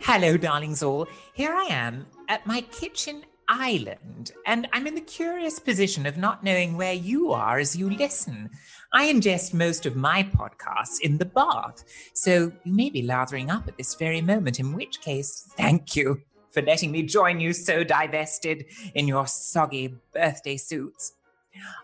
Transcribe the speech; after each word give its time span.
Hello, 0.00 0.36
darlings 0.36 0.82
all. 0.82 1.08
Here 1.32 1.52
I 1.52 1.64
am 1.70 2.06
at 2.28 2.46
my 2.46 2.60
kitchen 2.60 3.24
island, 3.48 4.32
and 4.46 4.68
I'm 4.72 4.86
in 4.86 4.94
the 4.94 5.00
curious 5.00 5.58
position 5.58 6.06
of 6.06 6.16
not 6.16 6.44
knowing 6.44 6.76
where 6.76 6.92
you 6.92 7.32
are 7.32 7.58
as 7.58 7.74
you 7.74 7.88
listen. 7.88 8.50
I 8.92 9.12
ingest 9.12 9.54
most 9.54 9.86
of 9.86 9.96
my 9.96 10.22
podcasts 10.22 11.00
in 11.00 11.18
the 11.18 11.24
bath, 11.24 11.84
so 12.14 12.52
you 12.64 12.72
may 12.72 12.90
be 12.90 13.02
lathering 13.02 13.50
up 13.50 13.66
at 13.68 13.78
this 13.78 13.94
very 13.94 14.20
moment, 14.20 14.60
in 14.60 14.74
which 14.74 15.00
case, 15.00 15.50
thank 15.56 15.96
you 15.96 16.20
for 16.50 16.62
letting 16.62 16.92
me 16.92 17.02
join 17.02 17.40
you 17.40 17.52
so 17.52 17.82
divested 17.82 18.66
in 18.94 19.08
your 19.08 19.26
soggy 19.26 19.94
birthday 20.12 20.56
suits. 20.56 21.14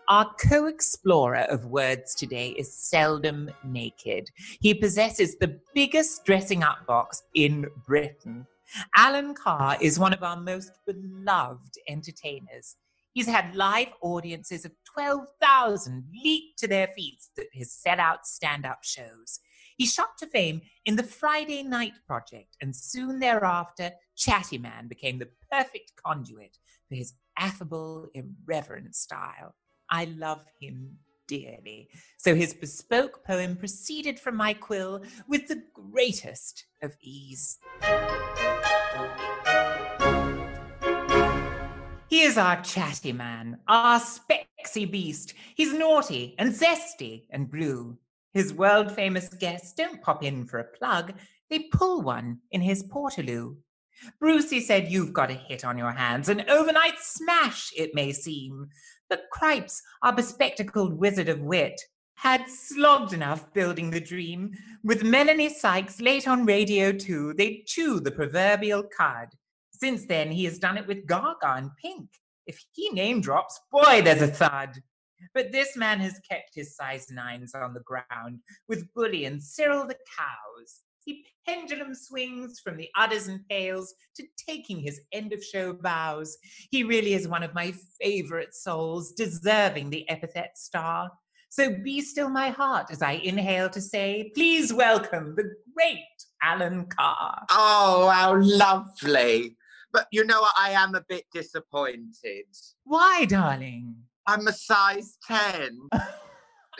Our 0.07 0.33
co 0.39 0.65
explorer 0.65 1.45
of 1.49 1.65
words 1.65 2.15
today 2.15 2.49
is 2.49 2.73
seldom 2.73 3.49
naked. 3.63 4.29
He 4.59 4.73
possesses 4.73 5.35
the 5.35 5.59
biggest 5.73 6.25
dressing 6.25 6.63
up 6.63 6.85
box 6.87 7.23
in 7.35 7.67
Britain. 7.85 8.47
Alan 8.95 9.33
Carr 9.33 9.77
is 9.81 9.99
one 9.99 10.13
of 10.13 10.23
our 10.23 10.39
most 10.39 10.71
beloved 10.85 11.75
entertainers. 11.87 12.75
He's 13.13 13.27
had 13.27 13.55
live 13.55 13.89
audiences 14.01 14.65
of 14.65 14.71
12,000 14.93 16.03
leap 16.23 16.55
to 16.57 16.67
their 16.67 16.87
feet 16.87 17.19
at 17.37 17.45
his 17.51 17.69
sellout 17.69 18.23
stand 18.23 18.65
up 18.65 18.83
shows. 18.83 19.39
He 19.77 19.85
shot 19.85 20.17
to 20.19 20.27
fame 20.27 20.61
in 20.85 20.95
the 20.95 21.03
Friday 21.03 21.63
Night 21.63 21.93
Project, 22.05 22.57
and 22.61 22.75
soon 22.75 23.19
thereafter, 23.19 23.91
Chatty 24.15 24.57
Man 24.57 24.87
became 24.87 25.19
the 25.19 25.29
perfect 25.51 25.93
conduit 25.95 26.57
for 26.87 26.95
his 26.95 27.13
affable, 27.39 28.09
irreverent 28.13 28.95
style. 28.95 29.55
I 29.89 30.05
love 30.05 30.43
him 30.59 30.97
dearly. 31.27 31.89
So 32.17 32.35
his 32.35 32.53
bespoke 32.53 33.23
poem 33.25 33.55
proceeded 33.55 34.19
from 34.19 34.35
my 34.35 34.53
quill 34.53 35.03
with 35.27 35.47
the 35.47 35.63
greatest 35.73 36.65
of 36.83 36.95
ease. 37.01 37.57
He 42.09 42.23
is 42.23 42.37
our 42.37 42.61
chatty 42.63 43.13
man, 43.13 43.59
our 43.67 43.99
spexy 43.99 44.89
beast. 44.89 45.35
He's 45.55 45.73
naughty 45.73 46.35
and 46.39 46.51
zesty 46.51 47.27
and 47.29 47.49
blue. 47.49 47.97
His 48.33 48.53
world 48.53 48.91
famous 48.91 49.29
guests 49.29 49.73
don't 49.73 50.01
pop 50.01 50.23
in 50.23 50.45
for 50.45 50.59
a 50.59 50.63
plug, 50.63 51.13
they 51.49 51.59
pull 51.59 52.01
one 52.01 52.39
in 52.51 52.61
his 52.61 52.83
portaloo. 52.83 53.57
Brucey 54.19 54.59
said 54.59 54.91
you've 54.91 55.13
got 55.13 55.31
a 55.31 55.33
hit 55.33 55.65
on 55.65 55.77
your 55.77 55.91
hands, 55.91 56.29
an 56.29 56.49
overnight 56.49 56.99
smash, 56.99 57.71
it 57.75 57.93
may 57.93 58.11
seem. 58.11 58.69
But 59.09 59.29
Cripes, 59.31 59.81
our 60.03 60.13
bespectacled 60.13 60.93
wizard 60.93 61.29
of 61.29 61.41
wit, 61.41 61.81
had 62.15 62.45
slogged 62.49 63.13
enough 63.13 63.51
building 63.53 63.89
the 63.89 64.01
dream. 64.01 64.51
With 64.83 65.03
Melanie 65.03 65.53
Sykes 65.53 66.01
late 66.01 66.27
on 66.27 66.45
radio 66.45 66.91
2, 66.91 67.33
they'd 67.35 67.65
chew 67.65 67.99
the 67.99 68.11
proverbial 68.11 68.83
cud. 68.83 69.29
Since 69.71 70.05
then, 70.05 70.29
he 70.29 70.43
has 70.43 70.59
done 70.59 70.77
it 70.77 70.85
with 70.85 71.07
Gaga 71.07 71.55
and 71.55 71.71
Pink. 71.81 72.09
If 72.45 72.61
he 72.73 72.89
name 72.89 73.21
drops, 73.21 73.59
boy, 73.71 74.01
there's 74.03 74.21
a 74.21 74.27
thud. 74.27 74.81
But 75.33 75.51
this 75.51 75.77
man 75.77 75.99
has 75.99 76.19
kept 76.29 76.55
his 76.55 76.75
size 76.75 77.09
nines 77.09 77.53
on 77.55 77.73
the 77.73 77.81
ground 77.81 78.39
with 78.67 78.93
Bully 78.93 79.25
and 79.25 79.41
Cyril 79.41 79.87
the 79.87 79.97
cows. 80.17 80.81
He 81.09 81.25
pendulum 81.47 81.95
swings 81.95 82.59
from 82.59 82.77
the 82.77 82.87
udders 82.95 83.29
and 83.29 83.39
pails 83.49 83.95
to 84.15 84.23
taking 84.47 84.79
his 84.79 85.01
end 85.11 85.33
of 85.33 85.43
show 85.43 85.73
bows. 85.73 86.37
He 86.69 86.83
really 86.83 87.15
is 87.15 87.27
one 87.27 87.41
of 87.41 87.55
my 87.55 87.73
favorite 87.99 88.53
souls, 88.53 89.13
deserving 89.13 89.89
the 89.89 90.07
epithet 90.07 90.55
star. 90.55 91.09
So 91.49 91.75
be 91.83 92.01
still 92.01 92.29
my 92.29 92.49
heart 92.49 92.91
as 92.91 93.01
I 93.01 93.13
inhale 93.13 93.71
to 93.71 93.81
say, 93.81 94.31
please 94.35 94.71
welcome 94.71 95.33
the 95.35 95.51
great 95.75 96.05
Alan 96.43 96.85
Carr. 96.85 97.43
Oh, 97.49 98.11
how 98.13 98.39
lovely. 98.39 99.57
But 99.91 100.05
you 100.11 100.23
know 100.25 100.41
what? 100.41 100.53
I 100.59 100.73
am 100.73 100.93
a 100.93 101.03
bit 101.09 101.23
disappointed. 101.33 102.45
Why, 102.83 103.25
darling? 103.25 103.95
I'm 104.27 104.47
a 104.47 104.53
size 104.53 105.17
10. 105.27 105.89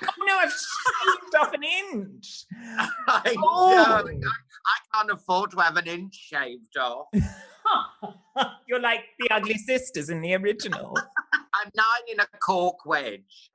oh 0.04 0.26
no, 0.26 0.38
I've 0.38 0.52
shaved 0.52 1.36
off 1.40 1.54
an 1.54 1.64
inch. 1.64 2.46
I 3.08 3.36
Oh. 3.38 3.72
know. 3.76 4.06
I, 4.06 4.06
I 4.06 4.98
can't 4.98 5.12
afford 5.12 5.52
to 5.52 5.58
have 5.60 5.78
an 5.78 5.88
inch 5.88 6.16
shaved 6.16 6.78
off. 6.78 7.08
You're 8.68 8.80
like 8.82 9.02
the 9.20 9.30
ugly 9.32 9.58
sisters 9.58 10.10
in 10.10 10.22
the 10.22 10.36
original. 10.36 10.96
I'm 11.34 11.72
nine 11.76 11.86
in 12.12 12.20
a 12.20 12.28
cork 12.46 12.86
wedge. 12.86 13.52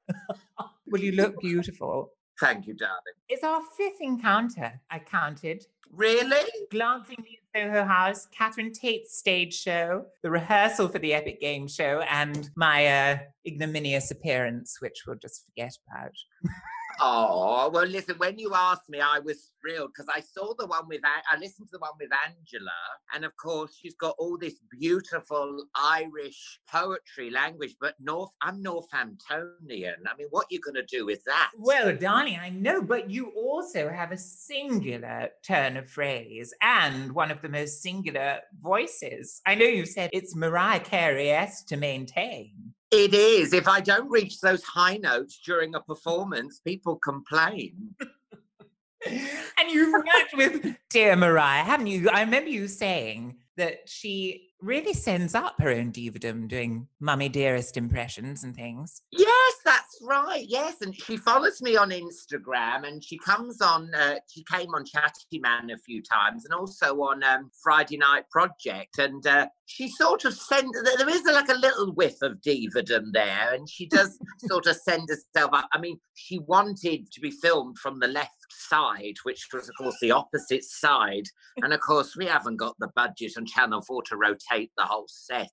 Well, 0.86 1.00
you 1.02 1.12
look 1.12 1.38
beautiful. 1.40 2.10
Thank 2.40 2.66
you, 2.66 2.74
darling. 2.74 2.98
It's 3.28 3.44
our 3.44 3.62
fifth 3.76 4.00
encounter, 4.00 4.80
I 4.90 4.98
counted. 4.98 5.64
Really? 5.92 6.44
Glancing 6.70 7.18
at 7.54 7.62
Soho 7.62 7.84
House, 7.84 8.26
Catherine 8.26 8.72
Tate's 8.72 9.16
stage 9.16 9.54
show, 9.54 10.06
the 10.22 10.30
rehearsal 10.30 10.88
for 10.88 10.98
the 10.98 11.14
Epic 11.14 11.40
Game 11.40 11.68
Show, 11.68 12.00
and 12.10 12.50
my 12.56 12.86
uh, 12.86 13.18
ignominious 13.46 14.10
appearance, 14.10 14.78
which 14.80 15.04
we'll 15.06 15.16
just 15.16 15.44
forget 15.46 15.72
about. 15.88 16.12
Oh, 17.00 17.70
well, 17.72 17.86
listen, 17.86 18.16
when 18.18 18.38
you 18.38 18.52
asked 18.54 18.88
me, 18.88 19.00
I 19.00 19.18
was 19.18 19.50
thrilled 19.60 19.90
because 19.94 20.08
I 20.14 20.20
saw 20.20 20.54
the 20.58 20.66
one 20.66 20.88
with, 20.88 21.00
I 21.04 21.36
listened 21.38 21.68
to 21.68 21.72
the 21.72 21.78
one 21.78 21.92
with 21.98 22.10
Angela. 22.26 22.70
And 23.14 23.24
of 23.24 23.32
course, 23.36 23.78
she's 23.80 23.94
got 23.94 24.14
all 24.18 24.38
this 24.38 24.54
beautiful 24.70 25.64
Irish 25.74 26.60
poetry 26.70 27.30
language, 27.30 27.76
but 27.80 27.94
North, 28.00 28.30
I'm 28.42 28.62
Northamptonian. 28.62 30.02
I 30.06 30.16
mean, 30.18 30.28
what 30.30 30.44
are 30.44 30.50
you 30.50 30.60
going 30.60 30.74
to 30.74 30.84
do 30.84 31.06
with 31.06 31.22
that? 31.24 31.50
Well, 31.58 31.96
darling, 31.96 32.38
I 32.40 32.50
know, 32.50 32.82
but 32.82 33.10
you 33.10 33.32
also 33.36 33.88
have 33.88 34.12
a 34.12 34.18
singular 34.18 35.30
turn 35.46 35.76
of 35.76 35.88
phrase 35.88 36.52
and 36.62 37.12
one 37.12 37.30
of 37.30 37.42
the 37.42 37.48
most 37.48 37.82
singular 37.82 38.40
voices. 38.60 39.40
I 39.46 39.54
know 39.54 39.66
you 39.66 39.86
said 39.86 40.10
it's 40.12 40.36
Mariah 40.36 40.80
Carey 40.80 41.30
esque 41.30 41.66
to 41.68 41.76
maintain. 41.76 42.73
It 42.96 43.12
is. 43.12 43.52
If 43.52 43.66
I 43.66 43.80
don't 43.80 44.08
reach 44.08 44.40
those 44.40 44.62
high 44.62 44.98
notes 44.98 45.40
during 45.44 45.74
a 45.74 45.80
performance, 45.80 46.60
people 46.60 46.94
complain. 46.94 47.74
and 48.00 49.68
you've 49.68 49.92
worked 49.92 50.36
with 50.36 50.76
dear 50.90 51.16
Mariah, 51.16 51.64
haven't 51.64 51.88
you? 51.88 52.08
I 52.08 52.20
remember 52.20 52.50
you 52.50 52.68
saying 52.68 53.38
that 53.56 53.88
she 53.88 54.50
really 54.60 54.94
sends 54.94 55.34
up 55.34 55.54
her 55.60 55.70
own 55.70 55.92
divadom 55.92 56.48
doing 56.48 56.88
mummy 57.00 57.28
dearest 57.28 57.76
impressions 57.76 58.44
and 58.44 58.54
things. 58.54 59.02
Yes, 59.10 59.54
that's 59.64 59.98
right. 60.02 60.44
Yes, 60.48 60.80
and 60.80 60.94
she 60.94 61.16
follows 61.16 61.60
me 61.60 61.76
on 61.76 61.90
Instagram, 61.90 62.86
and 62.88 63.02
she 63.04 63.18
comes 63.18 63.60
on. 63.60 63.94
Uh, 63.94 64.16
she 64.28 64.44
came 64.50 64.68
on 64.74 64.84
Chatty 64.84 65.38
Man 65.40 65.70
a 65.70 65.78
few 65.78 66.02
times, 66.02 66.44
and 66.44 66.54
also 66.54 66.94
on 67.02 67.22
um, 67.22 67.50
Friday 67.62 67.96
Night 67.98 68.24
Project. 68.30 68.98
And 68.98 69.26
uh, 69.26 69.48
she 69.66 69.88
sort 69.88 70.24
of 70.24 70.34
send. 70.34 70.72
there- 70.74 71.08
is 71.08 71.22
like 71.24 71.48
a 71.50 71.54
little 71.54 71.92
whiff 71.92 72.20
of 72.22 72.40
divadom 72.40 73.12
there, 73.12 73.52
and 73.54 73.68
she 73.68 73.86
does 73.86 74.18
sort 74.48 74.66
of 74.66 74.76
send 74.76 75.08
herself 75.08 75.50
up. 75.52 75.68
I 75.72 75.78
mean, 75.78 75.98
she 76.14 76.38
wanted 76.40 77.10
to 77.12 77.20
be 77.20 77.30
filmed 77.30 77.78
from 77.78 78.00
the 78.00 78.08
left 78.08 78.30
side, 78.50 79.14
which 79.24 79.46
was 79.52 79.68
of 79.68 79.74
course 79.76 79.96
the 80.00 80.10
opposite 80.12 80.64
side, 80.64 81.24
and 81.58 81.72
of 81.72 81.80
course 81.80 82.16
we 82.16 82.26
haven't 82.26 82.56
got 82.56 82.74
the 82.78 82.88
budget 82.96 83.32
on 83.36 83.46
Channel 83.46 83.82
Four 83.82 84.02
to 84.04 84.16
rotate 84.16 84.53
the 84.76 84.84
whole 84.84 85.06
set. 85.08 85.50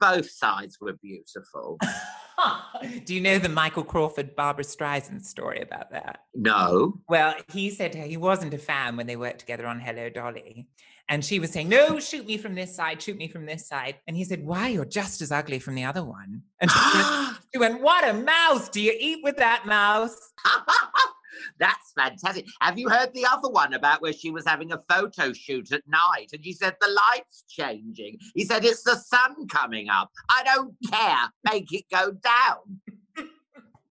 both 0.00 0.30
sides 0.30 0.78
were 0.80 0.94
beautiful. 0.94 1.78
Do 3.04 3.14
you 3.14 3.20
know 3.20 3.38
the 3.38 3.48
Michael 3.48 3.84
Crawford 3.84 4.34
Barbra 4.34 4.64
Streisand 4.64 5.24
story 5.24 5.60
about 5.60 5.92
that? 5.92 6.24
No. 6.34 7.00
Well, 7.08 7.34
he 7.52 7.70
said 7.70 7.94
he 7.94 8.16
wasn't 8.16 8.54
a 8.54 8.58
fan 8.58 8.96
when 8.96 9.06
they 9.06 9.16
worked 9.16 9.38
together 9.38 9.66
on 9.66 9.78
Hello 9.80 10.08
Dolly. 10.08 10.68
And 11.08 11.24
she 11.24 11.38
was 11.38 11.50
saying, 11.50 11.68
No, 11.68 12.00
shoot 12.00 12.26
me 12.26 12.38
from 12.38 12.54
this 12.54 12.74
side, 12.74 13.02
shoot 13.02 13.16
me 13.16 13.28
from 13.28 13.44
this 13.46 13.66
side. 13.68 13.96
And 14.06 14.16
he 14.16 14.24
said, 14.24 14.44
Why? 14.44 14.68
You're 14.68 14.84
just 14.84 15.20
as 15.20 15.30
ugly 15.30 15.58
from 15.58 15.74
the 15.74 15.84
other 15.84 16.04
one. 16.04 16.42
And 16.60 16.70
she 16.70 16.78
went, 16.94 17.36
she 17.54 17.58
went 17.58 17.82
What 17.82 18.08
a 18.08 18.12
mouse. 18.14 18.68
Do 18.68 18.80
you 18.80 18.94
eat 18.98 19.18
with 19.22 19.36
that 19.36 19.66
mouse? 19.66 20.16
That's 21.58 21.92
fantastic. 21.96 22.46
Have 22.60 22.78
you 22.78 22.88
heard 22.88 23.12
the 23.14 23.26
other 23.26 23.48
one 23.48 23.74
about 23.74 24.02
where 24.02 24.12
she 24.12 24.30
was 24.30 24.46
having 24.46 24.72
a 24.72 24.82
photo 24.88 25.32
shoot 25.32 25.72
at 25.72 25.82
night 25.86 26.30
and 26.32 26.44
she 26.44 26.52
said 26.52 26.76
the 26.80 26.88
light's 26.88 27.44
changing? 27.48 28.18
He 28.34 28.44
said 28.44 28.64
it's 28.64 28.82
the 28.82 28.96
sun 28.96 29.46
coming 29.48 29.88
up. 29.88 30.10
I 30.28 30.42
don't 30.44 30.74
care. 30.90 31.30
Make 31.44 31.72
it 31.72 31.84
go 31.90 32.12
down. 32.12 32.80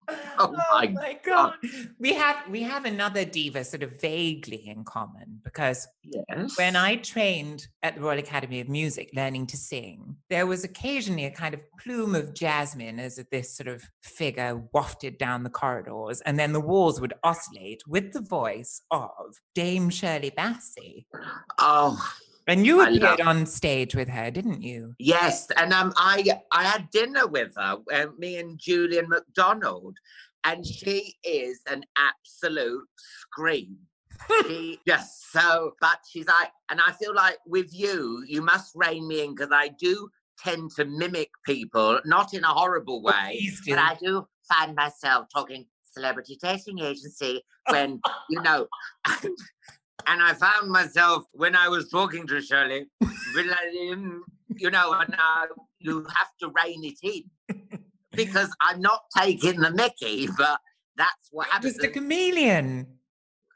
Oh, 0.40 0.54
oh 0.70 0.88
my 0.90 1.18
god. 1.24 1.54
We 1.98 2.14
have 2.14 2.36
we 2.48 2.62
have 2.62 2.84
another 2.84 3.24
diva 3.24 3.64
sort 3.64 3.82
of 3.82 4.00
vaguely 4.00 4.68
in 4.68 4.84
common 4.84 5.40
because 5.42 5.88
Yes. 6.04 6.56
when 6.56 6.74
I 6.76 6.96
trained 6.96 7.66
at 7.82 7.96
the 7.96 8.00
Royal 8.00 8.18
Academy 8.18 8.60
of 8.60 8.68
Music 8.68 9.10
learning 9.14 9.46
to 9.48 9.56
sing, 9.58 10.16
there 10.30 10.46
was 10.46 10.64
occasionally 10.64 11.26
a 11.26 11.30
kind 11.30 11.54
of 11.54 11.60
plume 11.78 12.14
of 12.14 12.32
jasmine 12.34 12.98
as 12.98 13.16
this 13.30 13.54
sort 13.54 13.68
of 13.68 13.82
figure 14.02 14.62
wafted 14.72 15.18
down 15.18 15.42
the 15.42 15.50
corridors, 15.50 16.20
and 16.22 16.38
then 16.38 16.52
the 16.52 16.60
walls 16.60 17.00
would 17.00 17.12
oscillate 17.24 17.82
with 17.86 18.12
the 18.12 18.22
voice 18.22 18.80
of 18.90 19.34
Dame 19.54 19.90
Shirley 19.90 20.30
Bassey. 20.30 21.04
Oh 21.58 21.98
And 22.48 22.66
you 22.66 22.80
I 22.80 22.88
appeared 22.88 23.18
love- 23.20 23.28
on 23.28 23.46
stage 23.46 23.94
with 23.94 24.08
her, 24.08 24.30
didn't 24.30 24.62
you? 24.62 24.94
Yes, 24.98 25.46
and 25.56 25.72
um, 25.72 25.92
I 25.96 26.24
I 26.50 26.64
had 26.64 26.88
dinner 26.90 27.26
with 27.26 27.52
her, 27.56 27.76
uh, 27.92 28.06
me 28.18 28.38
and 28.38 28.58
Julien 28.58 29.08
Macdonald, 29.08 29.96
and 30.44 30.64
she 30.66 31.14
is 31.24 31.60
an 31.70 31.84
absolute 31.98 32.88
scream. 32.96 33.76
she 34.46 34.80
just 34.88 35.30
so, 35.30 35.72
but 35.80 35.98
she's 36.10 36.26
like, 36.26 36.50
and 36.70 36.80
I 36.84 36.92
feel 36.92 37.14
like 37.14 37.36
with 37.46 37.68
you, 37.72 38.24
you 38.26 38.40
must 38.40 38.72
rein 38.74 39.06
me 39.06 39.22
in 39.24 39.34
because 39.34 39.52
I 39.52 39.68
do 39.68 40.08
tend 40.42 40.70
to 40.76 40.84
mimic 40.86 41.28
people, 41.44 42.00
not 42.06 42.32
in 42.32 42.44
a 42.44 42.48
horrible 42.48 43.02
way, 43.02 43.36
please 43.38 43.60
do. 43.64 43.74
but 43.74 43.80
I 43.80 43.94
do 44.02 44.26
find 44.48 44.74
myself 44.74 45.26
talking 45.32 45.66
celebrity 45.92 46.38
dating 46.42 46.78
agency 46.78 47.42
when 47.68 48.00
you 48.30 48.40
know. 48.40 48.66
And 50.06 50.22
I 50.22 50.34
found 50.34 50.70
myself 50.70 51.24
when 51.32 51.54
I 51.54 51.68
was 51.68 51.90
talking 51.90 52.26
to 52.28 52.40
Shirley, 52.40 52.86
realizing, 53.34 54.22
you 54.56 54.70
know, 54.70 54.92
and 54.92 55.14
uh, 55.14 55.46
you 55.78 56.06
have 56.16 56.28
to 56.40 56.52
rein 56.62 56.84
it 56.84 56.98
in 57.02 57.78
because 58.12 58.50
I'm 58.60 58.80
not 58.80 59.02
taking 59.16 59.60
the 59.60 59.70
Mickey, 59.70 60.28
but 60.36 60.60
that's 60.96 61.28
what 61.30 61.48
happens. 61.48 61.74
Just 61.74 61.84
a 61.84 61.90
chameleon. 61.90 62.86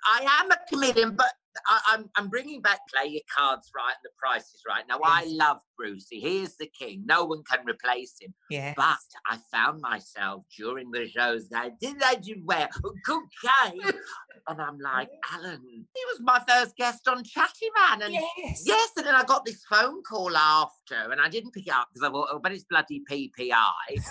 I 0.04 0.40
am 0.40 0.50
a 0.50 0.56
comedian, 0.68 1.14
but 1.16 1.32
I, 1.68 1.80
I'm 1.88 2.10
I'm 2.16 2.28
bringing 2.28 2.60
back 2.60 2.80
play 2.92 3.10
your 3.10 3.22
cards 3.36 3.70
right 3.74 3.94
and 3.94 4.04
the 4.04 4.10
price 4.18 4.48
is 4.54 4.62
right. 4.68 4.84
Now 4.88 5.00
I 5.04 5.24
love 5.26 5.58
Brucey. 5.76 6.20
He 6.20 6.42
is 6.42 6.56
the 6.56 6.66
king. 6.66 7.02
No 7.06 7.24
one 7.24 7.42
can 7.44 7.60
replace 7.66 8.16
him. 8.20 8.34
Yeah. 8.50 8.74
But 8.76 8.98
I 9.26 9.38
found 9.50 9.80
myself 9.80 10.44
during 10.56 10.90
the 10.90 11.08
shows 11.08 11.48
going, 11.48 11.76
did 11.80 12.02
I 12.02 12.14
do 12.16 12.36
well? 12.44 12.68
Cocaine. 13.06 13.80
and 14.48 14.60
I'm 14.60 14.78
like, 14.78 15.08
Alan, 15.32 15.60
he 15.64 16.04
was 16.06 16.20
my 16.20 16.40
first 16.48 16.76
guest 16.76 17.06
on 17.08 17.22
Chatty 17.24 17.66
Man. 17.76 18.02
And 18.02 18.12
Yes. 18.12 18.62
yes, 18.66 18.90
and 18.96 19.06
then 19.06 19.14
I 19.14 19.24
got 19.24 19.44
this 19.44 19.64
phone 19.68 20.02
call 20.02 20.36
after, 20.36 21.10
and 21.10 21.20
I 21.20 21.28
didn't 21.28 21.52
pick 21.52 21.66
it 21.66 21.72
up 21.72 21.88
because 21.92 22.08
I 22.08 22.12
thought, 22.12 22.28
oh, 22.30 22.40
but 22.42 22.52
it's 22.52 22.64
bloody 22.64 23.02
PPI. 23.10 24.10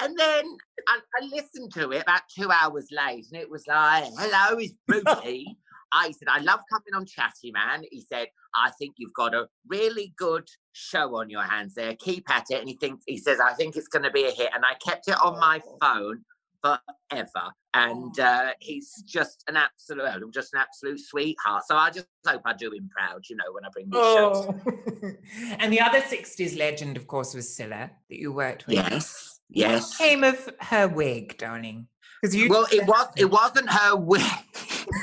and 0.00 0.18
then 0.18 0.44
I, 0.88 0.98
I 1.20 1.24
listened 1.32 1.72
to 1.74 1.90
it 1.92 2.02
about 2.02 2.22
two 2.34 2.50
hours 2.50 2.88
late, 2.90 3.26
and 3.32 3.40
it 3.40 3.50
was 3.50 3.66
like, 3.66 4.04
hello, 4.18 4.58
it's 4.58 4.74
Brucey. 4.86 5.56
I 5.92 6.12
said, 6.12 6.28
I 6.28 6.40
love 6.40 6.60
coming 6.70 6.94
on 6.94 7.06
Chatty 7.06 7.52
Man. 7.52 7.84
He 7.90 8.00
said, 8.00 8.28
I 8.54 8.70
think 8.78 8.94
you've 8.98 9.14
got 9.14 9.34
a 9.34 9.48
really 9.66 10.12
good 10.16 10.48
show 10.72 11.16
on 11.16 11.30
your 11.30 11.42
hands 11.42 11.74
there. 11.74 11.94
Keep 11.96 12.30
at 12.30 12.46
it. 12.50 12.60
And 12.60 12.68
he 12.68 12.76
thinks 12.76 13.04
he 13.06 13.16
says, 13.16 13.40
I 13.40 13.52
think 13.54 13.76
it's 13.76 13.88
gonna 13.88 14.10
be 14.10 14.24
a 14.24 14.30
hit. 14.30 14.50
And 14.54 14.64
I 14.64 14.74
kept 14.74 15.08
it 15.08 15.20
on 15.22 15.38
my 15.38 15.60
phone 15.80 16.24
forever. 16.62 17.52
And 17.74 18.18
uh, 18.18 18.50
he's 18.60 19.02
just 19.06 19.44
an 19.46 19.56
absolute 19.56 20.32
just 20.32 20.54
an 20.54 20.60
absolute 20.60 21.00
sweetheart. 21.00 21.62
So 21.66 21.76
I 21.76 21.90
just 21.90 22.06
hope 22.26 22.42
I 22.44 22.54
do 22.54 22.70
him 22.70 22.88
proud, 22.94 23.22
you 23.28 23.36
know, 23.36 23.44
when 23.52 23.64
I 23.64 23.68
bring 23.72 23.90
these 23.90 24.00
shows. 24.00 24.46
Oh. 24.46 25.56
and 25.60 25.72
the 25.72 25.80
other 25.80 26.00
60s 26.00 26.58
legend, 26.58 26.96
of 26.96 27.06
course, 27.06 27.34
was 27.34 27.46
Cilla 27.46 27.90
that 28.08 28.18
you 28.18 28.32
worked 28.32 28.66
with. 28.66 28.76
Yes. 28.76 29.40
Yes. 29.50 29.96
Came 29.96 30.24
of 30.24 30.48
her 30.60 30.88
wig, 30.88 31.38
darling. 31.38 31.88
Because 32.20 32.34
you 32.34 32.48
Well, 32.48 32.66
it 32.72 32.86
was 32.86 33.08
it 33.16 33.30
wasn't 33.30 33.70
her 33.70 33.96
wig. 33.96 34.22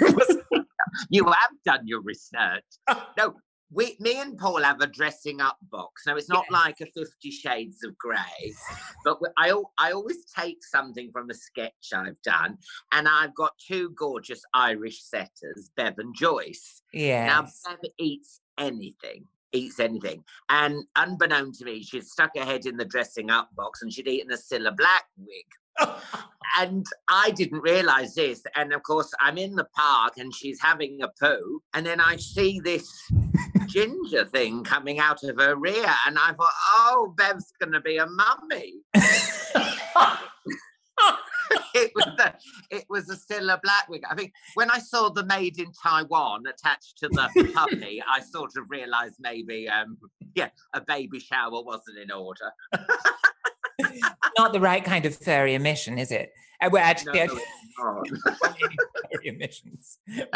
you 1.10 1.26
have 1.26 1.52
done 1.66 1.88
your 1.88 2.02
research. 2.02 2.64
No, 3.18 3.36
we 3.72 3.96
me 4.00 4.20
and 4.22 4.38
Paul 4.38 4.62
have 4.62 4.80
a 4.82 4.88
dressing 4.88 5.42
up 5.42 5.58
box. 5.72 6.04
Now 6.06 6.16
it's 6.16 6.30
not 6.30 6.46
Yes. 6.50 6.52
like 6.52 6.82
a 6.82 6.86
Fifty 6.92 7.32
Shades 7.32 7.84
of 7.84 7.98
Grey, 7.98 8.54
but 9.04 9.22
we- 9.22 9.30
I 9.38 9.54
I 9.80 9.92
always 9.92 10.26
take 10.26 10.64
something 10.64 11.12
from 11.12 11.30
a 11.30 11.34
sketch 11.34 11.88
I've 11.94 12.22
done, 12.22 12.58
and 12.92 13.08
I've 13.08 13.34
got 13.34 13.54
two 13.58 13.90
gorgeous 13.98 14.42
Irish 14.54 15.02
setters, 15.04 15.72
Bev 15.76 15.96
and 15.98 16.14
Joyce. 16.16 16.82
Yeah. 16.94 17.26
Now. 17.26 17.42
Bev 17.68 17.80
eats 17.98 18.40
anything. 18.58 19.26
Eats 19.52 19.80
anything, 19.80 20.22
and 20.50 20.84
unbeknown 20.98 21.54
to 21.54 21.64
me, 21.66 21.82
she'd 21.82 22.06
stuck 22.06 22.32
her 22.38 22.44
head 22.44 22.66
in 22.66 22.76
the 22.76 22.84
dressing 22.84 23.30
up 23.32 23.50
box 23.56 23.82
and 23.82 23.92
she'd 23.94 24.08
eaten 24.08 24.30
a 24.32 24.36
Cilla 24.36 24.76
Black 24.76 25.06
wig 25.18 25.46
and 26.58 26.86
I 27.08 27.32
didn't 27.32 27.62
realize 27.62 28.16
this. 28.16 28.44
And 28.56 28.74
of 28.74 28.84
course, 28.84 29.12
I'm 29.20 29.38
in 29.38 29.56
the 29.56 29.68
park 29.76 30.14
and 30.18 30.34
she's 30.34 30.62
having 30.62 31.02
a 31.02 31.10
poo, 31.20 31.62
and 31.74 31.86
then 31.86 32.00
I 32.00 32.18
see 32.18 32.60
this 32.60 32.90
ginger 33.68 34.26
thing 34.26 34.64
coming 34.64 35.00
out 35.00 35.24
of 35.24 35.38
her 35.38 35.56
rear, 35.56 35.94
and 36.06 36.18
I 36.18 36.34
thought, 36.34 36.54
oh, 36.78 37.14
Bev's 37.18 37.52
gonna 37.60 37.82
be 37.82 37.98
a 37.98 38.08
mummy. 38.08 38.76
it 41.74 41.92
was 41.94 42.08
a, 42.20 42.34
it 42.72 42.86
was 42.90 43.10
a 43.10 43.16
Cilla 43.16 43.62
Black 43.62 43.90
wig. 43.90 44.04
I 44.10 44.16
think 44.16 44.34
when 44.56 44.72
I 44.72 44.80
saw 44.80 45.10
the 45.10 45.26
made 45.26 45.60
in 45.60 45.72
Taiwan 45.74 46.44
attached 46.48 46.98
to 47.00 47.10
the 47.10 47.52
puppy, 47.54 48.02
I 48.10 48.22
sort 48.22 48.52
of 48.58 48.70
realized 48.70 49.16
maybe, 49.20 49.68
um, 49.68 49.98
yeah, 50.36 50.50
a 50.74 50.82
baby 50.82 51.20
shower 51.20 51.64
wasn't 51.64 52.00
in 52.02 52.12
order. 52.12 52.52
Not 54.38 54.54
the 54.54 54.60
right 54.60 54.84
kind 54.84 55.06
of 55.06 55.16
furry 55.16 55.56
emission, 55.56 55.98
is 55.98 56.12
it? 56.12 56.34
Uh, 56.62 56.70
well, 56.72 56.84
No, 56.84 56.90
actually, 56.90 57.28
not. 57.78 58.08
furry 59.12 59.28
emissions. 59.28 60.00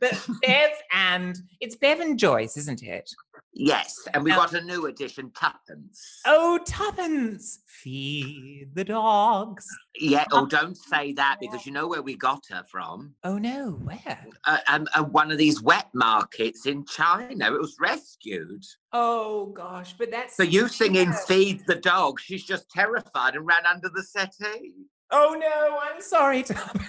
but 0.00 0.28
Bev 0.42 0.70
and 0.92 1.38
it's 1.60 1.76
Bev 1.76 2.00
and 2.00 2.18
Joyce, 2.18 2.56
isn't 2.56 2.82
it? 2.82 3.10
Yes, 3.54 3.96
and 4.14 4.22
we 4.22 4.30
Now- 4.30 4.36
got 4.36 4.52
a 4.54 4.60
new 4.60 4.86
edition, 4.86 5.32
Tuppence. 5.32 6.20
Oh, 6.26 6.58
tuppence. 6.64 7.60
Feed 7.66 8.70
the 8.74 8.84
dogs. 8.84 9.66
Yeah, 9.96 10.26
oh, 10.32 10.46
don't 10.46 10.76
say 10.76 11.12
that 11.14 11.38
because 11.40 11.64
you 11.66 11.72
know 11.72 11.88
where 11.88 12.02
we 12.02 12.14
got 12.14 12.44
her 12.50 12.62
from. 12.70 13.14
Oh 13.24 13.38
no, 13.38 13.70
where? 13.82 14.26
Uh, 14.44 14.58
um, 14.68 14.86
uh, 14.94 15.02
one 15.04 15.32
of 15.32 15.38
these 15.38 15.62
wet 15.62 15.88
markets 15.94 16.66
in 16.66 16.84
China. 16.86 17.46
It 17.52 17.60
was 17.60 17.76
rescued. 17.80 18.62
Oh 18.92 19.46
gosh, 19.46 19.94
but 19.98 20.10
that's 20.10 20.36
So 20.36 20.42
you 20.42 20.68
singing. 20.68 21.12
"Feed 21.26 21.64
the 21.66 21.74
Dog," 21.76 22.20
she's 22.20 22.44
just 22.44 22.70
terrified 22.70 23.34
and 23.34 23.46
ran 23.46 23.66
under 23.66 23.88
the 23.88 24.02
settee. 24.02 24.74
Oh 25.10 25.36
no, 25.38 25.78
I'm 25.80 26.00
sorry, 26.02 26.42
Tuppence. 26.42 26.84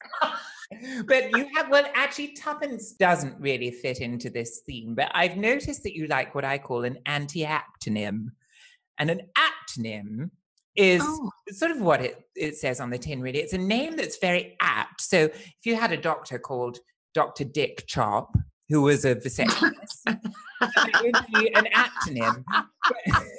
but 1.06 1.30
you 1.36 1.48
have 1.56 1.68
well, 1.70 1.84
actually, 1.94 2.34
Tuppence 2.34 2.92
doesn't 2.92 3.38
really 3.40 3.70
fit 3.70 4.00
into 4.00 4.30
this 4.30 4.60
theme. 4.66 4.94
But 4.94 5.10
I've 5.14 5.36
noticed 5.36 5.82
that 5.84 5.96
you 5.96 6.06
like 6.06 6.34
what 6.34 6.44
I 6.44 6.58
call 6.58 6.84
an 6.84 6.98
anti-aptonym, 7.06 8.26
and 8.98 9.10
an 9.10 9.22
aptonym 9.36 10.30
is 10.76 11.02
Oh. 11.04 11.30
sort 11.50 11.70
of 11.72 11.80
what 11.80 12.00
it, 12.00 12.22
it 12.36 12.56
says 12.56 12.80
on 12.80 12.90
the 12.90 12.98
tin. 12.98 13.20
Really, 13.20 13.40
it's 13.40 13.52
a 13.52 13.58
name 13.58 13.96
that's 13.96 14.18
very 14.18 14.56
apt. 14.60 15.00
So 15.00 15.18
if 15.18 15.56
you 15.64 15.74
had 15.76 15.92
a 15.92 15.96
doctor 15.96 16.38
called 16.38 16.78
Doctor 17.14 17.44
Dick 17.44 17.84
Chop, 17.86 18.36
who 18.68 18.82
was 18.82 19.04
a 19.04 19.16
vasectomist, 19.16 20.02
it 20.10 21.02
would 21.02 21.26
be 21.34 21.52
an 21.54 21.66
aptonym. 21.74 22.44
But- 22.48 23.22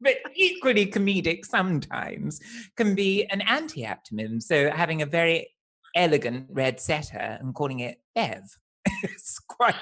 but 0.00 0.14
equally 0.34 0.86
comedic 0.86 1.44
sometimes 1.44 2.40
can 2.76 2.94
be 2.94 3.24
an 3.26 3.40
anti-aptonym. 3.40 4.40
So 4.42 4.70
having 4.70 5.02
a 5.02 5.06
very 5.06 5.48
elegant 5.98 6.46
red 6.48 6.80
setter 6.80 7.38
and 7.40 7.54
calling 7.54 7.80
it 7.80 8.00
Bev. 8.14 8.58
it's 9.02 9.38
quite. 9.40 9.74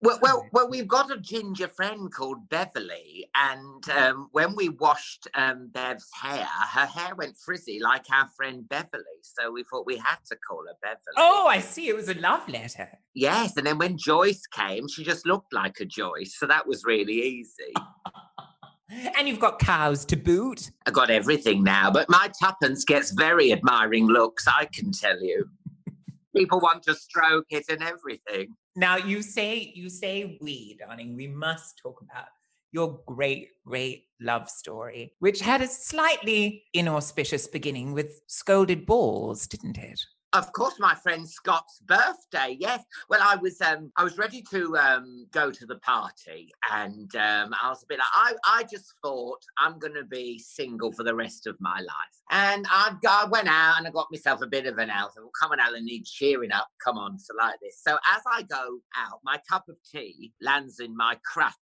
Well, 0.00 0.18
well, 0.22 0.46
well, 0.52 0.68
we've 0.68 0.88
got 0.88 1.12
a 1.12 1.18
ginger 1.18 1.68
friend 1.68 2.12
called 2.12 2.48
Beverly, 2.48 3.28
and 3.34 3.88
um, 3.90 4.28
when 4.32 4.56
we 4.56 4.70
washed 4.70 5.28
um, 5.34 5.70
Bev's 5.72 6.08
hair, 6.12 6.46
her 6.72 6.86
hair 6.86 7.14
went 7.14 7.36
frizzy 7.36 7.78
like 7.80 8.06
our 8.12 8.28
friend 8.36 8.68
Beverly. 8.68 9.04
So 9.22 9.52
we 9.52 9.64
thought 9.64 9.86
we 9.86 9.98
had 9.98 10.16
to 10.30 10.36
call 10.36 10.64
her 10.66 10.74
Beverly. 10.82 11.14
Oh, 11.16 11.46
I 11.46 11.60
see. 11.60 11.88
It 11.88 11.96
was 11.96 12.08
a 12.08 12.14
love 12.14 12.48
letter. 12.48 12.88
Yes, 13.14 13.56
and 13.56 13.66
then 13.66 13.78
when 13.78 13.98
Joyce 13.98 14.46
came, 14.46 14.88
she 14.88 15.04
just 15.04 15.26
looked 15.26 15.52
like 15.52 15.78
a 15.80 15.84
Joyce, 15.84 16.36
so 16.38 16.46
that 16.46 16.66
was 16.66 16.84
really 16.84 17.20
easy. 17.20 17.72
And 18.90 19.28
you've 19.28 19.40
got 19.40 19.58
cows 19.58 20.04
to 20.06 20.16
boot. 20.16 20.70
I 20.86 20.90
got 20.90 21.10
everything 21.10 21.62
now, 21.62 21.90
but 21.90 22.08
my 22.08 22.30
tuppence 22.40 22.84
gets 22.84 23.10
very 23.10 23.52
admiring 23.52 24.06
looks, 24.06 24.46
I 24.48 24.66
can 24.66 24.92
tell 24.92 25.20
you. 25.22 25.48
People 26.36 26.60
want 26.60 26.82
to 26.84 26.94
stroke 26.94 27.46
it 27.50 27.66
and 27.68 27.82
everything. 27.82 28.54
Now 28.76 28.96
you 28.96 29.22
say 29.22 29.72
you 29.74 29.90
say 29.90 30.38
we, 30.40 30.76
darling. 30.78 31.16
We 31.16 31.26
must 31.26 31.78
talk 31.78 32.00
about 32.00 32.28
your 32.72 33.00
great, 33.06 33.48
great 33.66 34.04
love 34.20 34.48
story, 34.48 35.14
which 35.18 35.40
had 35.40 35.62
a 35.62 35.66
slightly 35.66 36.64
inauspicious 36.74 37.46
beginning 37.46 37.92
with 37.92 38.20
scolded 38.26 38.86
balls, 38.86 39.46
didn't 39.46 39.78
it? 39.78 40.00
Of 40.34 40.52
course, 40.52 40.74
my 40.78 40.94
friend 40.94 41.26
Scott's 41.26 41.80
birthday. 41.86 42.54
Yes. 42.60 42.84
Well, 43.08 43.20
I 43.22 43.36
was 43.36 43.58
um 43.62 43.90
I 43.96 44.04
was 44.04 44.18
ready 44.18 44.42
to 44.50 44.76
um 44.76 45.26
go 45.32 45.50
to 45.50 45.64
the 45.64 45.78
party, 45.78 46.52
and 46.70 47.14
um 47.16 47.54
I 47.62 47.70
was 47.70 47.82
a 47.82 47.86
bit 47.88 47.98
like 47.98 48.08
I 48.12 48.34
I 48.44 48.64
just 48.64 48.92
thought 49.02 49.42
I'm 49.56 49.78
gonna 49.78 50.04
be 50.04 50.38
single 50.38 50.92
for 50.92 51.02
the 51.02 51.14
rest 51.14 51.46
of 51.46 51.56
my 51.60 51.80
life, 51.80 52.16
and 52.30 52.66
I, 52.68 52.94
I 53.08 53.24
went 53.30 53.48
out 53.48 53.78
and 53.78 53.86
I 53.86 53.90
got 53.90 54.08
myself 54.12 54.42
a 54.42 54.46
bit 54.46 54.66
of 54.66 54.76
an 54.76 54.90
out. 54.90 55.12
Well, 55.16 55.30
come 55.40 55.52
on, 55.52 55.60
Alan, 55.60 55.86
need 55.86 56.04
cheering 56.04 56.52
up. 56.52 56.68
Come 56.84 56.98
on, 56.98 57.18
so 57.18 57.32
like 57.38 57.58
this. 57.62 57.80
So 57.82 57.94
as 58.14 58.22
I 58.30 58.42
go 58.42 58.80
out, 58.98 59.20
my 59.24 59.40
cup 59.50 59.64
of 59.70 59.76
tea 59.90 60.34
lands 60.42 60.78
in 60.78 60.94
my 60.94 61.16
crutch. 61.24 61.54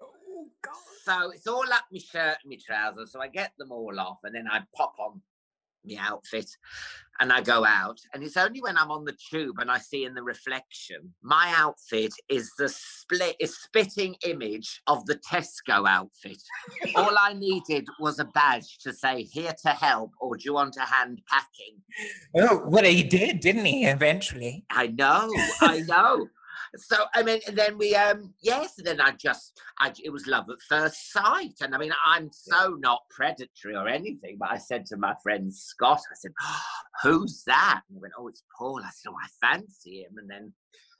Oh 0.00 0.48
God. 0.62 0.74
So 1.04 1.30
it's 1.30 1.46
all 1.46 1.70
up 1.70 1.84
my 1.92 1.98
shirt 1.98 2.38
and 2.42 2.50
my 2.50 2.56
trousers. 2.66 3.12
So 3.12 3.20
I 3.20 3.28
get 3.28 3.52
them 3.58 3.70
all 3.70 4.00
off 4.00 4.18
and 4.24 4.34
then 4.34 4.48
I 4.50 4.60
pop 4.74 4.94
on 4.98 5.20
my 5.84 5.96
outfit 6.00 6.50
and 7.20 7.32
I 7.32 7.40
go 7.40 7.64
out. 7.64 7.98
And 8.12 8.22
it's 8.22 8.36
only 8.36 8.60
when 8.60 8.76
I'm 8.76 8.90
on 8.90 9.04
the 9.04 9.16
tube 9.30 9.58
and 9.58 9.70
I 9.70 9.78
see 9.78 10.04
in 10.04 10.14
the 10.14 10.22
reflection, 10.22 11.14
my 11.22 11.52
outfit 11.56 12.12
is 12.28 12.50
the 12.58 12.68
split 12.68 13.36
is 13.40 13.56
spitting 13.56 14.16
image 14.26 14.82
of 14.86 15.04
the 15.06 15.16
Tesco 15.30 15.88
outfit. 15.88 16.42
all 16.96 17.14
I 17.18 17.34
needed 17.34 17.86
was 18.00 18.18
a 18.18 18.24
badge 18.24 18.78
to 18.78 18.92
say 18.92 19.22
here 19.22 19.54
to 19.64 19.70
help 19.70 20.10
or 20.20 20.36
do 20.36 20.42
you 20.44 20.54
want 20.54 20.76
a 20.76 20.80
hand 20.80 21.20
packing? 21.28 21.80
Oh, 22.36 22.62
well, 22.66 22.84
he 22.84 23.02
did, 23.02 23.40
didn't 23.40 23.64
he? 23.64 23.84
Eventually. 23.84 24.64
I 24.70 24.88
know, 24.88 25.30
I 25.60 25.82
know. 25.86 26.26
So 26.76 27.04
I 27.14 27.22
mean, 27.22 27.40
and 27.46 27.56
then 27.56 27.78
we 27.78 27.94
um 27.94 28.34
yes, 28.42 28.78
and 28.78 28.86
then 28.86 29.00
I 29.00 29.12
just 29.12 29.60
I 29.78 29.92
it 30.02 30.10
was 30.10 30.26
love 30.26 30.48
at 30.50 30.60
first 30.68 31.12
sight, 31.12 31.54
and 31.60 31.74
I 31.74 31.78
mean 31.78 31.92
I'm 32.04 32.30
so 32.32 32.76
not 32.80 33.02
predatory 33.10 33.76
or 33.76 33.88
anything, 33.88 34.36
but 34.38 34.50
I 34.50 34.58
said 34.58 34.86
to 34.86 34.96
my 34.96 35.14
friend 35.22 35.52
Scott, 35.54 36.00
I 36.10 36.14
said, 36.14 36.32
oh, 36.42 36.60
"Who's 37.02 37.42
that?" 37.46 37.82
And 37.88 37.96
he 37.96 38.00
went, 38.00 38.14
"Oh, 38.18 38.28
it's 38.28 38.42
Paul." 38.56 38.80
I 38.84 38.90
said, 38.94 39.10
"Oh, 39.10 39.16
I 39.22 39.54
fancy 39.54 40.02
him," 40.02 40.14
and 40.18 40.28
then 40.28 40.52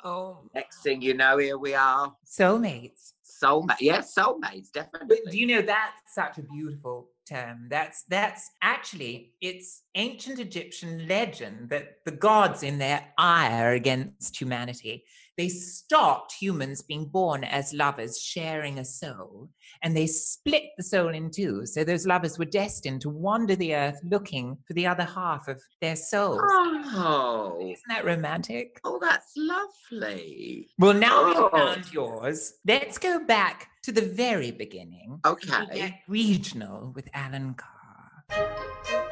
Oh, 0.06 0.50
next 0.54 0.82
thing 0.82 1.00
you 1.00 1.14
know, 1.14 1.38
here 1.38 1.56
we 1.56 1.74
are, 1.74 2.12
soulmates. 2.26 3.14
soulmates. 3.42 3.76
Yes, 3.80 4.14
soulmates, 4.14 4.70
definitely. 4.70 5.08
But 5.24 5.32
do 5.32 5.38
you 5.38 5.46
know 5.46 5.62
that's 5.62 6.14
such 6.14 6.36
a 6.36 6.42
beautiful 6.42 7.08
term? 7.26 7.68
That's 7.70 8.04
that's 8.08 8.50
actually 8.60 9.32
it's 9.40 9.84
ancient 9.94 10.38
Egyptian 10.38 11.08
legend 11.08 11.70
that 11.70 12.04
the 12.04 12.12
gods, 12.12 12.62
in 12.62 12.78
their 12.78 13.06
ire 13.16 13.72
against 13.72 14.38
humanity, 14.38 15.04
they 15.36 15.48
stopped 15.48 16.32
humans 16.40 16.82
being 16.82 17.06
born 17.06 17.44
as 17.44 17.72
lovers, 17.74 18.18
sharing 18.20 18.78
a 18.78 18.84
soul, 18.84 19.48
and 19.82 19.96
they 19.96 20.06
split 20.06 20.64
the 20.76 20.82
soul 20.82 21.08
in 21.08 21.30
two. 21.30 21.66
So 21.66 21.84
those 21.84 22.06
lovers 22.06 22.38
were 22.38 22.44
destined 22.44 23.00
to 23.02 23.08
wander 23.10 23.56
the 23.56 23.74
earth 23.74 24.00
looking 24.04 24.56
for 24.66 24.74
the 24.74 24.86
other 24.86 25.04
half 25.04 25.48
of 25.48 25.60
their 25.80 25.96
souls. 25.96 26.40
Oh, 26.44 27.58
Isn't 27.60 27.78
that 27.88 28.04
romantic? 28.04 28.80
oh, 28.84 28.98
that's 29.00 29.32
lovely. 29.36 30.68
Well, 30.78 30.94
now 30.94 31.26
we've 31.26 31.36
Oh. 31.36 31.50
found 31.50 31.92
yours. 31.92 32.54
Let's 32.66 32.98
go 32.98 33.24
back 33.24 33.68
to 33.82 33.92
the 33.92 34.02
very 34.02 34.50
beginning. 34.50 35.20
Okay. 35.26 36.00
regional 36.08 36.92
with 36.94 37.08
Alan 37.12 37.54
Carr. 37.54 39.03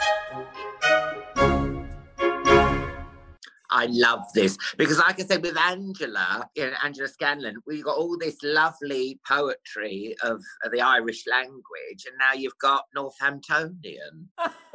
I 3.73 3.87
love 3.91 4.21
this 4.35 4.57
because, 4.77 4.99
like 4.99 5.19
I 5.19 5.25
said, 5.25 5.43
with 5.43 5.57
Angela, 5.57 6.49
you 6.55 6.67
know, 6.67 6.77
Angela 6.85 7.09
Scanlon, 7.09 7.57
we 7.67 7.83
got 7.83 7.97
all 7.97 8.19
this 8.19 8.37
lovely 8.43 9.19
poetry 9.27 10.15
of, 10.23 10.41
of 10.65 10.73
the 10.73 10.81
Irish 10.81 11.25
language, 11.27 12.05
and 12.07 12.17
now 12.19 12.35
you've 12.35 12.59
got 12.61 12.85
Northamptonian. 12.97 14.27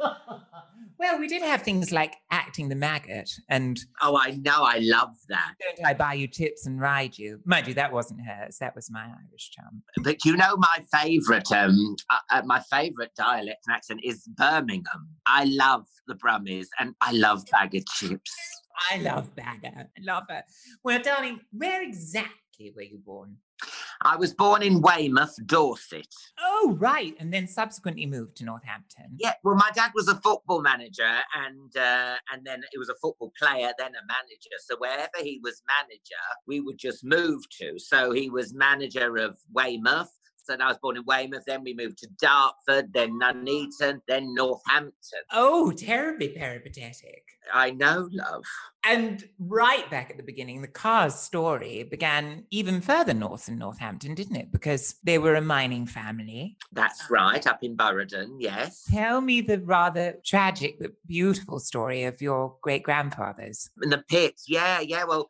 well, 0.98 1.18
we 1.18 1.28
did 1.28 1.42
have 1.42 1.62
things 1.62 1.92
like 1.92 2.16
acting 2.32 2.68
the 2.68 2.74
maggot 2.74 3.30
and 3.48 3.78
Oh, 4.02 4.16
I 4.16 4.32
know, 4.32 4.64
I 4.64 4.78
love 4.82 5.14
that. 5.28 5.54
don't 5.60 5.86
I 5.86 5.94
buy 5.94 6.14
you 6.14 6.26
tips 6.26 6.66
and 6.66 6.80
ride 6.80 7.16
you? 7.16 7.40
Mind 7.44 7.68
you, 7.68 7.74
that 7.74 7.92
wasn't 7.92 8.20
hers. 8.26 8.58
That 8.58 8.74
was 8.74 8.90
my 8.90 9.04
Irish 9.04 9.50
chum. 9.52 9.82
But 10.02 10.24
you 10.24 10.36
know, 10.36 10.56
my 10.56 10.84
favourite, 10.92 11.50
um, 11.52 11.96
uh, 12.10 12.16
uh, 12.30 12.42
my 12.44 12.60
favourite 12.70 13.14
dialect 13.16 13.64
and 13.66 13.76
accent 13.76 14.00
is 14.02 14.26
Birmingham. 14.36 15.08
I 15.26 15.44
love 15.44 15.86
the 16.08 16.14
Brummies, 16.14 16.66
and 16.80 16.94
I 17.00 17.12
love 17.12 17.44
bag 17.52 17.74
of 17.74 17.86
chips. 17.86 18.57
I 18.90 18.98
love 18.98 19.34
Bagger. 19.34 19.88
I 19.96 20.00
love 20.02 20.24
her. 20.28 20.42
Well, 20.84 21.00
darling, 21.02 21.40
where 21.52 21.82
exactly 21.82 22.72
were 22.74 22.82
you 22.82 22.98
born? 22.98 23.36
I 24.02 24.16
was 24.16 24.32
born 24.32 24.62
in 24.62 24.80
Weymouth, 24.80 25.34
Dorset. 25.44 26.14
Oh, 26.40 26.76
right. 26.78 27.14
And 27.18 27.32
then 27.32 27.48
subsequently 27.48 28.06
moved 28.06 28.36
to 28.36 28.44
Northampton. 28.44 29.16
Yeah, 29.18 29.32
well, 29.42 29.56
my 29.56 29.70
dad 29.74 29.90
was 29.94 30.06
a 30.06 30.14
football 30.16 30.62
manager, 30.62 31.18
and 31.34 31.76
uh, 31.76 32.14
and 32.32 32.44
then 32.44 32.62
it 32.72 32.78
was 32.78 32.88
a 32.88 32.94
football 33.02 33.32
player, 33.36 33.72
then 33.78 33.88
a 33.88 34.06
manager. 34.06 34.56
So 34.60 34.76
wherever 34.78 35.18
he 35.20 35.40
was 35.42 35.62
manager, 35.66 36.22
we 36.46 36.60
would 36.60 36.78
just 36.78 37.04
move 37.04 37.42
to. 37.60 37.78
So 37.78 38.12
he 38.12 38.30
was 38.30 38.54
manager 38.54 39.16
of 39.16 39.36
Weymouth. 39.52 40.12
So 40.48 40.56
I 40.58 40.68
was 40.68 40.78
born 40.78 40.96
in 40.96 41.04
Weymouth. 41.04 41.44
Then 41.46 41.62
we 41.62 41.74
moved 41.74 41.98
to 41.98 42.08
Dartford, 42.18 42.90
then 42.94 43.18
Nuneaton, 43.18 44.00
then 44.08 44.34
Northampton. 44.34 45.20
Oh, 45.30 45.72
terribly 45.72 46.30
peripatetic. 46.30 47.22
I 47.52 47.70
know, 47.70 48.08
love. 48.10 48.44
And 48.82 49.28
right 49.38 49.90
back 49.90 50.10
at 50.10 50.16
the 50.16 50.22
beginning, 50.22 50.62
the 50.62 50.68
Carr's 50.68 51.16
story 51.16 51.82
began 51.82 52.44
even 52.50 52.80
further 52.80 53.12
north 53.12 53.48
in 53.48 53.58
Northampton, 53.58 54.14
didn't 54.14 54.36
it? 54.36 54.50
Because 54.50 54.94
they 55.04 55.18
were 55.18 55.34
a 55.34 55.42
mining 55.42 55.84
family. 55.84 56.56
That's 56.72 57.10
right, 57.10 57.46
up 57.46 57.62
in 57.62 57.76
Burradon. 57.76 58.36
Yes. 58.38 58.86
Tell 58.90 59.20
me 59.20 59.42
the 59.42 59.58
rather 59.58 60.14
tragic 60.24 60.78
but 60.80 60.92
beautiful 61.06 61.58
story 61.58 62.04
of 62.04 62.22
your 62.22 62.56
great 62.62 62.84
grandfather's. 62.84 63.68
In 63.82 63.90
the 63.90 64.02
pits, 64.08 64.44
yeah, 64.48 64.80
yeah. 64.80 65.04
Well. 65.04 65.28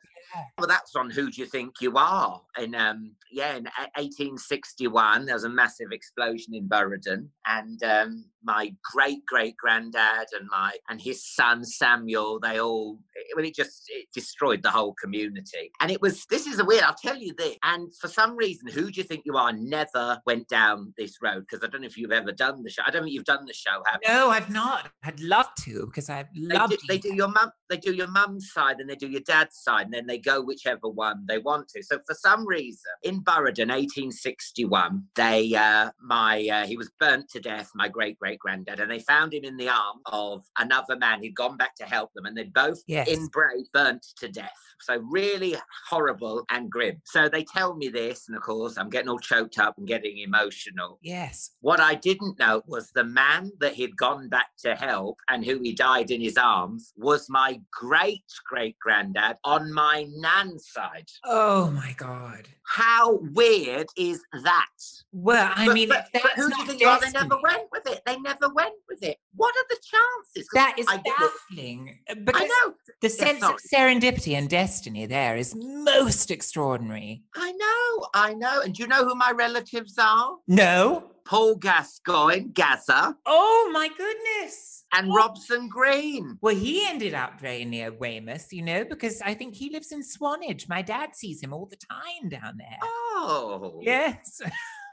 Well, 0.59 0.67
that's 0.67 0.95
on 0.97 1.11
Who 1.11 1.31
Do 1.31 1.41
You 1.41 1.47
Think 1.47 1.75
You 1.81 1.97
Are? 1.97 2.41
In 2.59 2.75
um, 2.75 3.13
yeah, 3.31 3.57
in 3.57 3.65
1861, 3.65 5.27
there 5.27 5.35
was 5.35 5.45
a 5.45 5.49
massive 5.49 5.93
explosion 5.93 6.55
in 6.55 6.69
Burradon, 6.69 7.29
and 7.47 7.83
um, 7.83 8.25
my 8.43 8.73
great 8.93 9.25
great 9.27 9.57
granddad 9.57 10.27
and 10.39 10.49
my 10.51 10.73
and 10.89 11.01
his 11.01 11.27
son 11.27 11.65
Samuel, 11.65 12.39
they 12.41 12.61
all 12.61 12.99
well, 13.35 13.45
it 13.45 13.55
just 13.55 13.85
it 13.89 14.07
destroyed 14.15 14.63
the 14.63 14.71
whole 14.71 14.95
community. 14.95 15.71
And 15.81 15.91
it 15.91 16.01
was 16.01 16.25
this 16.27 16.47
is 16.47 16.59
a 16.59 16.65
weird. 16.65 16.83
I'll 16.83 16.95
tell 16.95 17.17
you 17.17 17.35
this. 17.37 17.57
And 17.63 17.95
for 17.97 18.09
some 18.09 18.37
reason, 18.37 18.69
Who 18.69 18.91
Do 18.91 19.01
You 19.01 19.05
Think 19.05 19.23
You 19.25 19.37
Are 19.37 19.53
never 19.53 20.21
went 20.27 20.49
down 20.49 20.93
this 20.97 21.17
road 21.23 21.41
because 21.49 21.65
I 21.65 21.71
don't 21.71 21.83
know 21.83 21.87
if 21.87 21.97
you've 21.97 22.13
ever 22.13 22.33
done 22.33 22.63
the 22.63 22.71
show. 22.71 22.83
I 22.87 22.91
don't 22.91 23.03
think 23.03 23.15
you've 23.15 23.25
done 23.25 23.45
the 23.47 23.55
show, 23.55 23.83
have 23.87 24.01
you? 24.03 24.09
No, 24.13 24.31
I've 24.31 24.51
not. 24.51 24.91
I'd 25.05 25.21
love 25.21 25.49
to 25.61 25.87
because 25.87 26.09
I've 26.09 26.27
They 26.35 26.57
do, 26.57 26.77
they 26.89 26.99
do 26.99 27.15
your 27.15 27.29
mum 27.29 27.51
they 27.69 27.77
do 27.77 27.95
your 27.95 28.09
mum's 28.09 28.51
side 28.53 28.81
and 28.81 28.89
they 28.89 28.95
do 28.95 29.09
your 29.09 29.21
dad's 29.23 29.59
side 29.59 29.87
and 29.87 29.95
then 29.95 30.07
they 30.07 30.19
go 30.19 30.41
whichever 30.41 30.89
one 30.89 31.25
they 31.29 31.39
want 31.39 31.69
to 31.69 31.83
so 31.83 31.99
for 32.07 32.15
some 32.15 32.47
reason 32.47 32.91
in 33.03 33.23
Burradon 33.23 33.69
1861 33.69 35.05
they 35.15 35.55
uh 35.55 35.91
my 36.03 36.47
uh, 36.49 36.67
he 36.67 36.77
was 36.77 36.91
burnt 36.99 37.29
to 37.31 37.41
death 37.41 37.71
my 37.75 37.89
great 37.89 38.19
great 38.19 38.38
granddad 38.39 38.81
and 38.81 38.91
they 38.91 39.01
found 39.01 39.33
him 39.35 39.45
in 39.45 39.57
the 39.57 39.69
arm 39.69 39.99
of 40.07 40.45
another 40.59 40.97
man 40.97 41.23
who'd 41.23 41.35
gone 41.35 41.57
back 41.57 41.75
to 41.77 41.85
help 41.85 42.13
them 42.15 42.27
and 42.27 42.37
they'd 42.37 42.53
both 42.55 42.83
Yes. 42.87 43.09
in 43.09 43.27
Bray 43.29 43.65
burnt 43.73 44.05
to 44.19 44.29
death 44.29 44.51
so 44.81 44.99
really 45.11 45.57
horrible 45.89 46.45
and 46.51 46.71
grim 46.71 47.01
so 47.05 47.29
they 47.29 47.43
tell 47.45 47.75
me 47.75 47.89
this 47.89 48.27
and 48.29 48.37
of 48.37 48.43
course 48.43 48.77
I'm 48.79 48.91
getting 48.91 49.09
all 49.09 49.19
choked 49.19 49.59
up 49.59 49.77
and 49.77 49.87
getting 49.87 50.19
emotional 50.19 50.99
Yes. 51.03 51.51
what 51.61 51.81
I 51.81 51.95
didn't 51.95 52.39
know 52.39 52.63
was 52.67 52.91
the 52.93 53.05
man 53.05 53.51
that 53.61 53.75
he'd 53.75 53.97
gone 53.97 54.29
back 54.29 54.49
to 54.65 54.75
help 54.77 55.19
and 55.29 55.45
who 55.45 55.59
he 55.61 55.73
died 55.75 56.11
in 56.11 56.21
his 56.21 56.37
arms 56.37 56.93
was 56.97 57.29
my 57.29 57.61
great 57.73 58.23
great 58.49 58.79
granddad 58.79 59.37
on 59.45 59.73
my 59.73 60.07
nan's 60.17 60.69
side. 60.71 61.09
Oh 61.25 61.71
my 61.71 61.93
God. 61.97 62.49
How 62.71 63.19
weird 63.35 63.87
is 63.97 64.21
that? 64.45 64.67
Well, 65.13 65.51
I 65.57 65.67
But- 65.67 65.75
mean, 65.75 65.89
but, 65.89 66.07
but 66.13 66.23
that's 66.23 66.35
who 66.37 66.51
do 66.51 66.57
you 66.61 66.67
think? 66.67 66.83
Oh, 66.85 66.99
they 67.01 67.11
never 67.13 67.39
went 67.43 67.63
with 67.73 67.87
it. 67.89 68.03
They 68.05 68.19
never 68.19 68.49
went 68.51 68.75
with 68.89 69.03
it. 69.03 69.17
What 69.35 69.55
are 69.57 69.65
the 69.71 69.77
chances? 69.83 70.49
That 70.53 70.75
is 70.79 70.85
I 70.89 70.99
baffling. 70.99 71.99
uh, 72.11 72.15
Because 72.25 72.43
I 72.43 72.47
know. 72.47 72.75
The 73.01 73.09
sense 73.09 73.43
of 73.43 73.55
serendipity 73.73 74.35
and 74.37 74.51
destiny 74.51 75.07
there 75.07 75.37
is 75.37 75.55
most 75.57 76.31
extraordinary. 76.31 77.23
I 77.35 77.53
know, 77.53 78.07
I 78.15 78.35
know. 78.35 78.61
And 78.63 78.75
do 78.75 78.83
you 78.83 78.89
know 78.89 79.05
who 79.07 79.15
my 79.15 79.31
relatives 79.31 79.95
are? 79.99 80.37
No. 80.47 81.11
Paul 81.29 81.57
Gascoigne, 81.57 82.49
Gazza, 82.55 83.15
Oh 83.27 83.71
my 83.73 83.89
goodness. 83.97 84.85
and 84.95 85.11
Oh. 85.11 85.15
Robson 85.15 85.69
Green. 85.69 86.39
Well, 86.41 86.55
he 86.57 86.87
ended 86.87 87.13
up 87.13 87.39
very 87.39 87.65
near 87.67 87.93
Weymouth, 87.93 88.49
you 88.51 88.63
know, 88.63 88.85
because 88.85 89.21
I 89.21 89.35
think 89.35 89.55
he 89.55 89.69
lives 89.71 89.93
in 89.93 90.03
Swanage. 90.03 90.69
My 90.69 90.81
dad 90.81 91.15
sees 91.15 91.43
him 91.43 91.53
all 91.53 91.67
the 91.67 91.77
time 91.77 92.31
down 92.31 92.57
there. 92.57 92.79
Oh, 92.83 93.79
Yes. 93.83 94.41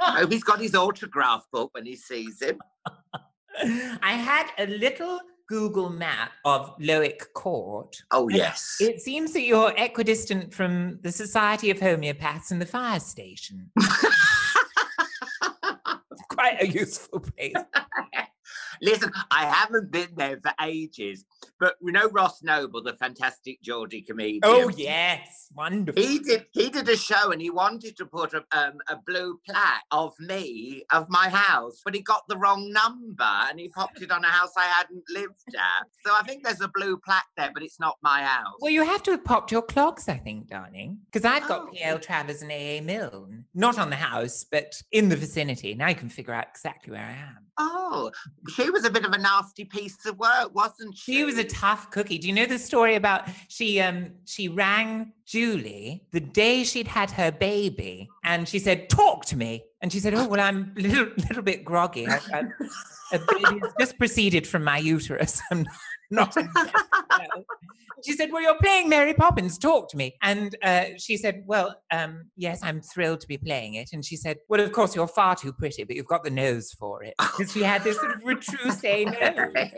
Oh, 0.02 0.28
he's 0.30 0.44
got 0.44 0.60
his 0.66 0.76
autograph 0.76 1.46
book 1.54 1.74
when 1.74 1.86
he 1.86 1.96
sees 1.96 2.42
him. 2.42 2.60
I 4.04 4.12
had 4.14 4.48
a 4.60 4.68
little 4.68 5.20
Google 5.48 5.90
map 5.90 6.32
of 6.44 6.76
Loic 6.80 7.22
Court. 7.34 7.96
Oh, 8.12 8.28
yes. 8.28 8.76
It 8.82 9.00
seems 9.00 9.32
that 9.34 9.44
you're 9.44 9.72
equidistant 9.78 10.54
from 10.54 11.00
the 11.04 11.12
Society 11.14 11.70
of 11.72 11.78
Homeopaths 11.80 12.52
and 12.52 12.60
the 12.62 12.66
fire 12.66 13.00
station. 13.00 13.72
Quite 16.46 16.62
a 16.62 16.68
useful 16.68 17.20
place. 17.22 17.54
Listen, 18.82 19.12
I 19.32 19.46
haven't 19.46 19.92
been 19.92 20.10
there 20.16 20.40
for 20.42 20.52
ages, 20.64 21.26
but 21.60 21.76
you 21.82 21.92
know 21.92 22.10
Ross 22.10 22.44
Noble, 22.44 22.84
the 22.84 22.94
fantastic 22.94 23.62
Geordie 23.62 24.02
comedian. 24.02 24.42
Oh, 24.44 24.70
yes. 24.76 25.48
Wonderful. 25.56 26.02
He 26.02 26.20
did. 26.20 26.46
He 26.52 26.70
did 26.70 26.88
a 26.90 26.98
show, 26.98 27.32
and 27.32 27.42
he 27.42 27.50
wanted 27.50 27.96
to 27.98 28.06
put 28.06 28.34
a, 28.34 28.44
um, 28.52 28.74
a 28.90 28.98
blue 29.06 29.40
plaque 29.48 29.84
of 29.92 30.14
me 30.20 30.84
of 30.92 31.08
my 31.10 31.30
house, 31.30 31.82
but 31.86 31.96
he 31.96 32.02
got 32.02 32.24
the 32.28 32.38
wrong 32.38 32.72
number, 32.72 33.24
and 33.24 33.60
he 33.60 33.70
popped 33.70 34.02
it 34.02 34.12
on 34.12 34.24
a 34.24 34.28
house 34.28 34.52
I 34.58 34.64
hadn't 34.66 35.04
lived 35.10 35.34
at. 35.56 35.88
So 36.06 36.14
I 36.14 36.24
think 36.24 36.44
there's 36.44 36.62
a 36.62 36.68
blue 36.74 36.98
plaque 36.98 37.26
there, 37.38 37.52
but 37.54 37.64
it's 37.64 37.80
not 37.80 37.96
my 38.02 38.24
house. 38.24 38.56
Well, 38.60 38.72
you 38.72 38.84
have 38.84 39.04
to 39.04 39.12
have 39.12 39.24
popped 39.24 39.52
your 39.52 39.62
clogs, 39.62 40.10
I 40.10 40.18
think, 40.18 40.48
darling, 40.48 41.00
because 41.12 41.26
I've 41.26 41.48
got 41.48 41.56
Oh. 41.68 41.72
PL 41.74 42.00
Travers 42.00 42.42
and 42.42 42.52
AA 42.52 42.82
Milne, 42.82 43.46
not 43.54 43.78
on 43.80 43.90
the 43.90 43.96
house, 43.96 44.44
but 44.50 44.82
in 44.92 45.10
the 45.10 45.16
vicinity. 45.16 45.74
Now 45.74 45.88
you 45.88 45.96
can 45.96 46.10
figure 46.10 46.34
out 46.34 46.48
exactly 46.50 46.92
where 46.92 47.02
I 47.06 47.12
am. 47.12 47.38
Oh, 47.58 48.12
she 48.50 48.65
was 48.72 48.86
a 48.86 48.90
bit 48.90 49.06
of 49.06 49.12
a 49.12 49.18
nasty 49.18 49.66
piece 49.66 50.06
of 50.06 50.18
work, 50.18 50.54
wasn't 50.54 50.98
she? 50.98 51.14
She 51.14 51.24
was 51.24 51.38
a 51.38 51.44
tough 51.44 51.92
cookie. 51.92 52.18
Do 52.18 52.28
you 52.28 52.34
know 52.34 52.46
the 52.46 52.60
story 52.60 52.96
about 52.96 53.28
she 53.48 53.80
um 53.80 54.12
she 54.26 54.48
rang 54.48 55.14
Julie 55.26 56.04
the 56.12 56.20
day 56.20 56.64
she'd 56.64 56.88
had 56.88 57.12
her 57.12 57.32
baby 57.32 58.08
and 58.24 58.48
she 58.48 58.60
said, 58.60 58.90
Talk 58.90 59.26
to 59.26 59.38
me. 59.38 59.64
And 59.82 59.92
she 59.92 60.00
said, 60.00 60.14
Oh, 60.14 60.28
well, 60.28 60.40
I'm 60.40 60.74
a 60.78 60.82
little 60.82 61.08
little 61.18 61.44
bit 61.44 61.66
groggy. 61.66 62.08
I, 62.08 62.20
I, 62.34 62.44
a 63.14 63.20
baby 63.20 63.60
has 63.62 63.74
just 63.80 63.98
proceeded 63.98 64.48
from 64.48 64.64
my 64.64 64.78
uterus. 64.78 65.42
I'm 65.52 65.66
not 66.12 66.38
in 66.38 66.52
bed 66.52 66.72
now." 67.10 67.44
She 68.06 68.14
said, 68.14 68.32
Well, 68.32 68.42
you're 68.42 68.58
playing 68.58 68.88
Mary 68.90 69.14
Poppins. 69.16 69.58
Talk 69.58 69.90
to 69.90 69.98
me. 69.98 70.16
And 70.22 70.56
uh, 70.62 70.86
she 70.98 71.18
said, 71.18 71.44
Well, 71.46 71.76
um, 71.92 72.26
yes, 72.36 72.62
I'm 72.62 72.82
thrilled 72.82 73.22
to 73.22 73.28
be 73.28 73.38
playing 73.38 73.76
it. 73.76 73.90
And 73.94 74.06
she 74.06 74.16
said, 74.16 74.38
Well, 74.48 74.60
of 74.60 74.72
course, 74.72 74.96
you're 74.96 75.08
far 75.08 75.36
too 75.36 75.54
pretty, 75.54 75.84
but 75.86 75.96
you've 75.96 76.06
got 76.06 76.24
the 76.24 76.30
nose 76.30 76.72
for 76.78 77.04
it. 77.04 77.16
Because 77.18 77.52
she 77.52 77.64
had 77.64 77.84
this 77.84 77.98
sort 77.98 78.16
of 78.16 78.22
retrousse 78.24 79.06
nose. 79.06 79.72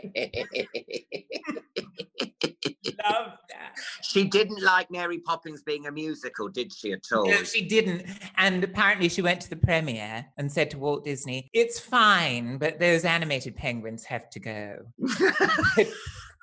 Love 3.10 3.32
that. 3.50 3.74
she 4.02 4.24
didn't 4.24 4.62
like 4.62 4.90
Mary 4.90 5.18
Poppins 5.18 5.62
being 5.62 5.86
a 5.86 5.92
musical, 5.92 6.48
did 6.48 6.72
she 6.72 6.92
at 6.92 7.04
all? 7.12 7.26
No, 7.26 7.42
she 7.42 7.66
didn't. 7.66 8.04
And 8.36 8.62
apparently, 8.64 9.08
she 9.08 9.22
went 9.22 9.40
to 9.42 9.50
the 9.50 9.56
premiere 9.56 10.26
and 10.36 10.50
said 10.50 10.70
to 10.70 10.78
Walt 10.78 11.04
Disney, 11.04 11.48
It's 11.52 11.78
fine, 11.78 12.58
but 12.58 12.78
those 12.78 13.04
animated 13.04 13.56
penguins 13.56 14.04
have 14.04 14.28
to 14.30 14.40
go. 14.40 14.76
this 14.98 15.88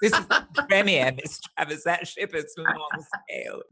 is 0.01 0.12
the 0.12 0.65
premiere, 0.69 1.12
Miss 1.12 1.39
Travers. 1.41 1.84
That 1.84 2.07
ship 2.07 2.36
is 2.36 2.53
long 2.57 3.05
sailed. 3.29 3.63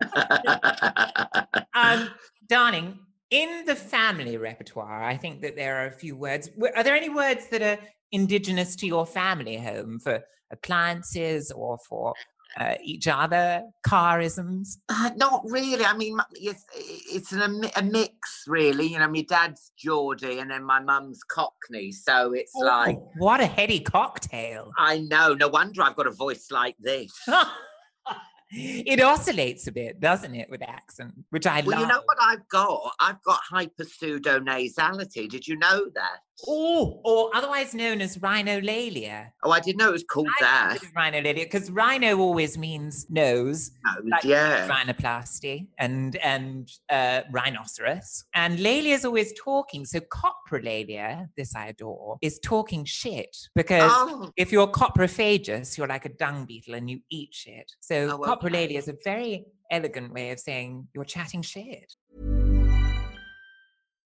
Um, 1.73 2.09
darling, 2.47 2.99
in 3.29 3.65
the 3.65 3.75
family 3.75 4.37
repertoire, 4.37 5.03
I 5.03 5.17
think 5.17 5.41
that 5.41 5.55
there 5.55 5.83
are 5.83 5.87
a 5.87 5.91
few 5.91 6.15
words. 6.15 6.49
Are 6.75 6.83
there 6.83 6.95
any 6.95 7.09
words 7.09 7.47
that 7.49 7.61
are 7.61 7.79
indigenous 8.11 8.75
to 8.77 8.85
your 8.85 9.05
family 9.05 9.57
home 9.57 9.99
for 9.99 10.23
appliances 10.51 11.51
or 11.51 11.79
for 11.89 12.13
uh, 12.59 12.75
each 12.83 13.07
other, 13.07 13.63
carisms? 13.87 14.77
Uh, 14.89 15.11
not 15.15 15.43
really. 15.45 15.85
I 15.85 15.95
mean, 15.95 16.17
it's, 16.33 16.65
it's 16.75 17.31
an, 17.31 17.63
a, 17.65 17.79
a 17.79 17.83
mix, 17.83 18.43
really. 18.47 18.87
You 18.87 18.99
know, 18.99 19.07
my 19.07 19.21
dad's 19.21 19.71
Geordie 19.77 20.39
and 20.39 20.51
then 20.51 20.63
my 20.63 20.79
mum's 20.79 21.21
Cockney. 21.23 21.91
So 21.91 22.33
it's 22.33 22.53
like, 22.55 22.97
Oh, 22.97 23.11
what 23.17 23.39
a 23.41 23.45
heady 23.45 23.79
cocktail. 23.79 24.71
I 24.77 24.99
know. 24.99 25.33
No 25.33 25.47
wonder 25.47 25.81
I've 25.83 25.95
got 25.95 26.07
a 26.07 26.11
voice 26.11 26.47
like 26.51 26.75
this. 26.79 27.11
it 28.51 29.01
oscillates 29.01 29.67
a 29.67 29.71
bit, 29.71 29.99
doesn't 29.99 30.35
it, 30.35 30.49
with 30.49 30.61
accent, 30.61 31.13
which 31.31 31.47
I 31.47 31.61
Well, 31.61 31.71
love. 31.71 31.79
you 31.81 31.87
know 31.87 32.01
what 32.05 32.17
I've 32.21 32.47
got? 32.49 32.91
I've 32.99 33.21
got 33.23 33.39
hyperpseudonasality. 33.51 35.29
Did 35.29 35.47
you 35.47 35.57
know 35.57 35.85
that? 35.95 36.19
Oh, 36.47 36.99
or 37.05 37.29
otherwise 37.35 37.73
known 37.73 38.01
as 38.01 38.17
rhinolalia. 38.17 39.31
Oh, 39.43 39.51
I 39.51 39.59
didn't 39.59 39.77
know 39.77 39.89
it 39.89 39.93
was 39.93 40.03
called 40.03 40.27
I 40.41 40.43
that. 40.43 40.79
Rhinolalia, 40.95 41.35
because 41.35 41.69
rhino 41.71 42.17
always 42.19 42.57
means 42.57 43.05
nose, 43.09 43.71
No, 43.85 44.09
like 44.09 44.23
yeah. 44.23 44.67
rhinoplasty 44.67 45.67
and 45.77 46.15
and 46.17 46.69
uh, 46.89 47.21
rhinoceros. 47.31 48.25
And 48.33 48.59
Lalia 48.59 48.95
is 48.95 49.05
always 49.05 49.31
talking. 49.39 49.85
So 49.85 49.99
coprolalia, 50.01 51.29
this 51.37 51.55
I 51.55 51.67
adore, 51.67 52.17
is 52.21 52.39
talking 52.39 52.83
shit 52.85 53.35
because 53.55 53.91
Oh, 53.93 54.31
if 54.35 54.51
you're 54.51 54.67
coprophagous, 54.67 55.77
you're 55.77 55.87
like 55.87 56.05
a 56.05 56.09
dung 56.09 56.45
beetle 56.45 56.73
and 56.75 56.89
you 56.89 56.99
eat 57.09 57.29
shit. 57.33 57.71
So 57.79 58.09
Oh, 58.11 58.17
coprolalia 58.19 58.65
okay. 58.65 58.75
is 58.75 58.87
a 58.87 58.95
very 59.03 59.45
elegant 59.71 60.13
way 60.13 60.31
of 60.31 60.39
saying 60.39 60.87
you're 60.93 61.05
chatting 61.05 61.41
shit. 61.41 61.93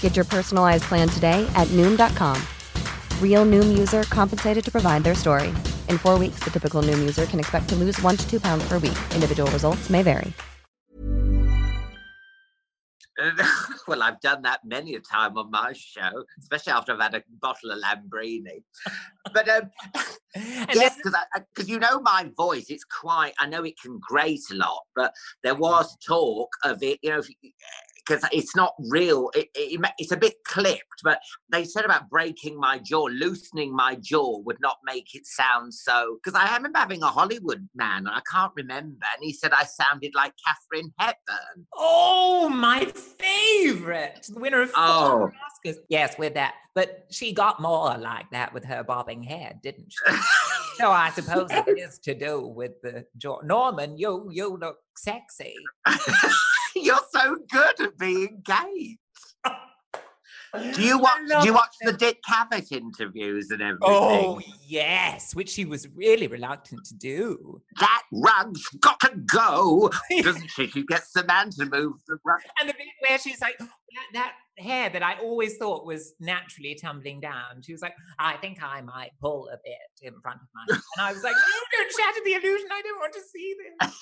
Get 0.00 0.16
your 0.16 0.26
personalized 0.26 0.84
plan 0.84 1.08
today 1.08 1.50
at 1.54 1.68
Noom.com. 1.68 2.36
Real 3.22 3.46
Noom 3.46 3.78
user 3.78 4.02
compensated 4.02 4.62
to 4.64 4.70
provide 4.70 5.02
their 5.04 5.14
story. 5.14 5.48
In 5.88 5.96
four 5.96 6.18
weeks, 6.18 6.40
the 6.44 6.50
typical 6.50 6.82
Noom 6.82 6.98
user 6.98 7.24
can 7.24 7.40
expect 7.40 7.70
to 7.70 7.76
lose 7.76 7.98
one 8.02 8.18
to 8.18 8.30
two 8.30 8.40
pounds 8.40 8.68
per 8.68 8.74
week. 8.74 8.98
Individual 9.14 9.50
results 9.52 9.88
may 9.88 10.02
vary. 10.02 10.34
well, 13.86 14.02
I've 14.02 14.20
done 14.20 14.40
that 14.42 14.60
many 14.64 14.94
a 14.94 15.00
time 15.00 15.36
on 15.36 15.50
my 15.50 15.74
show, 15.74 16.24
especially 16.38 16.72
after 16.72 16.92
I've 16.92 17.00
had 17.02 17.14
a 17.14 17.22
bottle 17.40 17.70
of 17.70 17.78
Lambrini. 17.82 18.62
But 19.34 19.46
um, 19.48 19.70
And 20.34 20.68
yes, 20.74 20.94
then- 20.94 21.00
because 21.02 21.16
because 21.54 21.68
you 21.68 21.78
know 21.78 22.00
my 22.00 22.30
voice, 22.36 22.66
it's 22.68 22.84
quite. 22.84 23.32
I 23.38 23.46
know 23.46 23.64
it 23.64 23.80
can 23.80 23.98
grate 24.00 24.42
a 24.52 24.54
lot, 24.54 24.82
but 24.94 25.12
there 25.42 25.54
was 25.56 25.96
talk 26.06 26.48
of 26.64 26.82
it. 26.82 26.98
You 27.02 27.10
know, 27.10 27.22
because 28.10 28.28
it's 28.32 28.56
not 28.56 28.74
real. 28.88 29.30
It, 29.34 29.48
it, 29.54 29.80
it's 29.98 30.12
a 30.12 30.16
bit 30.16 30.34
clipped, 30.44 31.02
but 31.04 31.20
they 31.50 31.64
said 31.64 31.84
about 31.84 32.08
breaking 32.10 32.58
my 32.58 32.78
jaw, 32.78 33.04
loosening 33.04 33.74
my 33.74 33.94
jaw 33.96 34.38
would 34.40 34.58
not 34.60 34.78
make 34.84 35.14
it 35.14 35.26
sound 35.26 35.72
so. 35.72 36.18
Because 36.22 36.38
I 36.38 36.54
remember 36.56 36.78
having 36.78 37.02
a 37.02 37.06
Hollywood 37.06 37.68
man, 37.74 38.06
I 38.08 38.20
can't 38.30 38.52
remember, 38.56 39.06
and 39.14 39.22
he 39.22 39.32
said 39.32 39.52
I 39.52 39.64
sounded 39.64 40.12
like 40.14 40.32
Katharine 40.46 40.92
Hepburn. 40.98 41.66
Oh, 41.74 42.48
my 42.48 42.84
favorite, 42.86 44.26
the 44.28 44.40
winner 44.40 44.62
of 44.62 44.72
Oh. 44.76 45.30
Oscars. 45.64 45.76
Yes, 45.88 46.18
with 46.18 46.34
that, 46.34 46.54
but 46.74 47.06
she 47.10 47.32
got 47.32 47.60
more 47.60 47.96
like 47.96 48.30
that 48.32 48.52
with 48.52 48.64
her 48.64 48.82
bobbing 48.82 49.22
head, 49.22 49.60
didn't 49.62 49.90
she? 49.92 50.16
so 50.76 50.90
I 50.90 51.10
suppose 51.10 51.48
it 51.50 51.68
is 51.78 51.98
to 52.00 52.14
do 52.14 52.40
with 52.46 52.80
the 52.82 53.04
jaw. 53.18 53.40
Norman, 53.42 53.96
you 53.98 54.28
you 54.32 54.56
look 54.56 54.78
sexy. 54.96 55.54
You're 56.84 56.98
so 57.12 57.36
good 57.50 57.80
at 57.80 57.98
being 57.98 58.42
gay. 58.44 58.98
Do 60.74 60.82
you 60.82 60.98
watch? 60.98 61.20
Do 61.28 61.46
you 61.46 61.54
watch 61.54 61.74
the 61.80 61.92
Dick 61.92 62.18
Cavett 62.28 62.72
interviews 62.72 63.50
and 63.50 63.62
everything? 63.62 63.78
Oh 63.82 64.40
yes, 64.66 65.32
which 65.34 65.54
he 65.54 65.64
was 65.64 65.86
really 65.94 66.26
reluctant 66.26 66.84
to 66.86 66.94
do. 66.94 67.62
that 67.78 68.02
rug's 68.12 68.66
got 68.80 68.98
to 69.00 69.12
go, 69.32 69.92
doesn't 70.22 70.50
she? 70.50 70.66
She 70.66 70.84
gets 70.86 71.12
the 71.12 71.24
man 71.24 71.50
to 71.50 71.66
move 71.66 71.94
the 72.08 72.18
rug. 72.24 72.40
And 72.58 72.68
the 72.68 72.72
bit 72.72 72.88
where 73.08 73.18
she's 73.18 73.40
like, 73.40 73.58
that, 73.58 73.68
that 74.14 74.32
hair 74.60 74.90
that 74.90 75.02
I 75.02 75.18
always 75.20 75.56
thought 75.56 75.86
was 75.86 76.14
naturally 76.20 76.74
tumbling 76.74 77.20
down. 77.20 77.62
She 77.62 77.72
was 77.72 77.82
like, 77.82 77.94
I 78.18 78.36
think 78.36 78.62
I 78.62 78.80
might 78.80 79.10
pull 79.20 79.48
a 79.52 79.56
bit 79.64 79.76
in 80.02 80.20
front 80.20 80.40
of 80.40 80.48
my. 80.54 80.74
And 80.74 81.06
I 81.06 81.12
was 81.12 81.22
like, 81.22 81.34
no, 81.34 81.78
don't 81.78 81.92
shatter 81.92 82.20
the 82.24 82.32
illusion. 82.34 82.68
I 82.72 82.82
don't 82.82 82.98
want 82.98 83.14
to 83.14 83.20
see 83.20 83.54
this. 83.78 83.94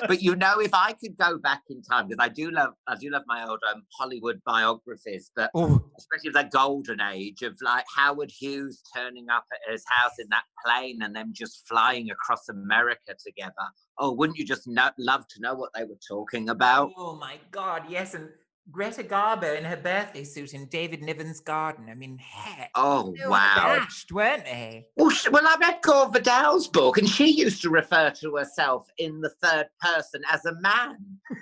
but 0.08 0.22
you 0.22 0.36
know, 0.36 0.60
if 0.60 0.74
I 0.74 0.92
could 0.92 1.16
go 1.16 1.38
back 1.38 1.62
in 1.70 1.82
time, 1.82 2.08
because 2.08 2.22
I 2.22 2.28
do 2.28 2.50
love, 2.50 2.70
I 2.86 2.96
do 2.96 3.10
love 3.10 3.22
my 3.26 3.46
old 3.46 3.60
um, 3.72 3.82
Hollywood 3.98 4.40
biographies, 4.44 5.30
but 5.34 5.50
Oh, 5.54 5.80
especially 5.98 6.30
the 6.30 6.48
golden 6.50 7.00
age 7.00 7.42
of 7.42 7.56
like 7.62 7.84
Howard 7.94 8.30
Hughes 8.30 8.82
turning 8.94 9.28
up 9.28 9.44
at 9.52 9.72
his 9.72 9.84
house 9.88 10.12
in 10.18 10.26
that 10.30 10.44
plane 10.64 11.00
and 11.02 11.14
them 11.14 11.30
just 11.32 11.66
flying 11.68 12.10
across 12.10 12.48
America 12.48 13.14
together. 13.24 13.52
Oh, 13.98 14.12
wouldn't 14.12 14.38
you 14.38 14.46
just 14.46 14.66
know, 14.66 14.90
love 14.98 15.26
to 15.28 15.40
know 15.40 15.54
what 15.54 15.70
they 15.74 15.84
were 15.84 15.98
talking 16.06 16.48
about? 16.48 16.92
oh 16.96 17.16
my 17.16 17.38
God, 17.50 17.82
yes. 17.88 18.14
And 18.14 18.28
Greta 18.70 19.02
Garbo 19.02 19.56
in 19.56 19.64
her 19.64 19.76
birthday 19.76 20.24
suit 20.24 20.54
in 20.54 20.66
David 20.66 21.02
Niven's 21.02 21.40
garden. 21.40 21.88
I 21.90 21.94
mean, 21.94 22.18
heck. 22.18 22.70
Oh, 22.74 23.14
wow. 23.26 23.78
Bashed, 23.78 24.12
weren't 24.12 24.44
they? 24.44 24.86
Well, 24.96 25.10
sh- 25.10 25.28
well, 25.30 25.46
I 25.46 25.56
read 25.60 25.78
Gore 25.82 26.10
Vidal's 26.10 26.68
book, 26.68 26.98
and 26.98 27.08
she 27.08 27.28
used 27.28 27.62
to 27.62 27.70
refer 27.70 28.10
to 28.10 28.36
herself 28.36 28.88
in 28.98 29.20
the 29.20 29.30
third 29.42 29.66
person 29.80 30.22
as 30.30 30.44
a 30.44 30.54
man. 30.60 30.96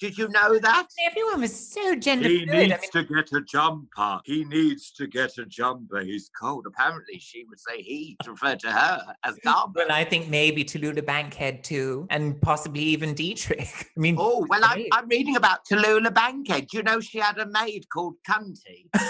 Did 0.00 0.18
you 0.18 0.28
know 0.28 0.58
that? 0.58 0.88
Everyone 1.06 1.40
was 1.40 1.72
so 1.72 1.94
gender 1.94 2.28
He 2.28 2.44
fluid. 2.44 2.72
I 2.72 2.76
needs 2.76 2.94
mean, 2.94 3.06
to 3.06 3.14
get 3.14 3.32
a 3.32 3.40
jumper. 3.42 4.20
He 4.24 4.44
needs 4.44 4.90
to 4.92 5.06
get 5.06 5.38
a 5.38 5.46
jumper. 5.46 6.00
He's 6.00 6.30
cold. 6.38 6.66
Apparently, 6.66 7.18
she 7.18 7.44
would 7.44 7.60
say 7.60 7.80
he 7.80 8.16
to 8.24 8.32
refer 8.32 8.56
to 8.56 8.72
her 8.72 9.02
as 9.24 9.36
Garbo. 9.44 9.74
well, 9.76 9.92
I 9.92 10.04
think 10.04 10.28
maybe 10.28 10.64
Tallulah 10.64 11.04
Bankhead 11.04 11.62
too, 11.62 12.06
and 12.10 12.40
possibly 12.40 12.82
even 12.82 13.14
Dietrich. 13.14 13.90
I 13.96 14.00
mean, 14.00 14.16
Oh, 14.18 14.46
well, 14.48 14.60
I'm. 14.64 14.84
I'm 14.92 15.08
reading 15.08 15.36
about 15.36 15.64
Tallulah 15.64 16.12
Bankhead. 16.12 16.72
You 16.72 16.82
know 16.82 17.00
she 17.00 17.18
had 17.18 17.38
a 17.38 17.46
maid 17.46 17.88
called 17.88 18.16
Cunty? 18.28 18.88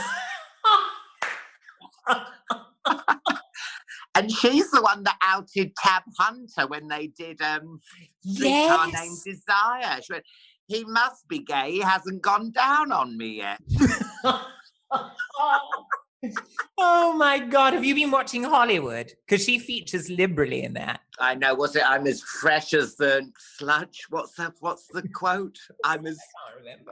And 4.17 4.31
she's 4.31 4.71
the 4.71 4.81
one 4.81 5.03
that 5.05 5.19
outed 5.23 5.75
Tab 5.77 6.05
Hunter 6.19 6.69
when 6.69 6.87
they 6.87 7.09
did 7.09 7.43
um, 7.43 7.81
Streetcar 8.25 8.87
Named 8.87 9.19
yes. 9.25 9.25
Desire. 9.25 10.01
She 10.03 10.13
went, 10.13 10.25
he 10.67 10.85
must 10.85 11.29
be 11.29 11.41
gay. 11.41 11.73
He 11.73 11.81
hasn't 11.81 12.23
gone 12.23 12.51
down 12.51 12.93
on 12.93 13.17
me 13.17 13.39
yet. 13.39 13.61
oh 16.79 17.13
my 17.17 17.39
God. 17.39 17.75
Have 17.75 17.85
you 17.85 17.95
been 17.95 18.11
watching 18.11 18.45
Hollywood? 18.45 19.13
Because 19.27 19.45
she 19.45 19.59
features 19.59 20.09
liberally 20.09 20.63
in 20.63 20.73
that. 20.75 21.01
I 21.19 21.35
know. 21.35 21.55
Was 21.55 21.77
it? 21.77 21.83
I'm 21.87 22.07
as 22.07 22.23
fresh 22.23 22.73
as 22.75 22.97
the 22.97 23.31
sludge. 23.59 24.07
What's 24.11 24.35
the 24.35 24.53
What's 24.61 24.87
the 24.89 25.07
quote? 25.09 25.59
I'm 25.85 26.07
as. 26.07 26.19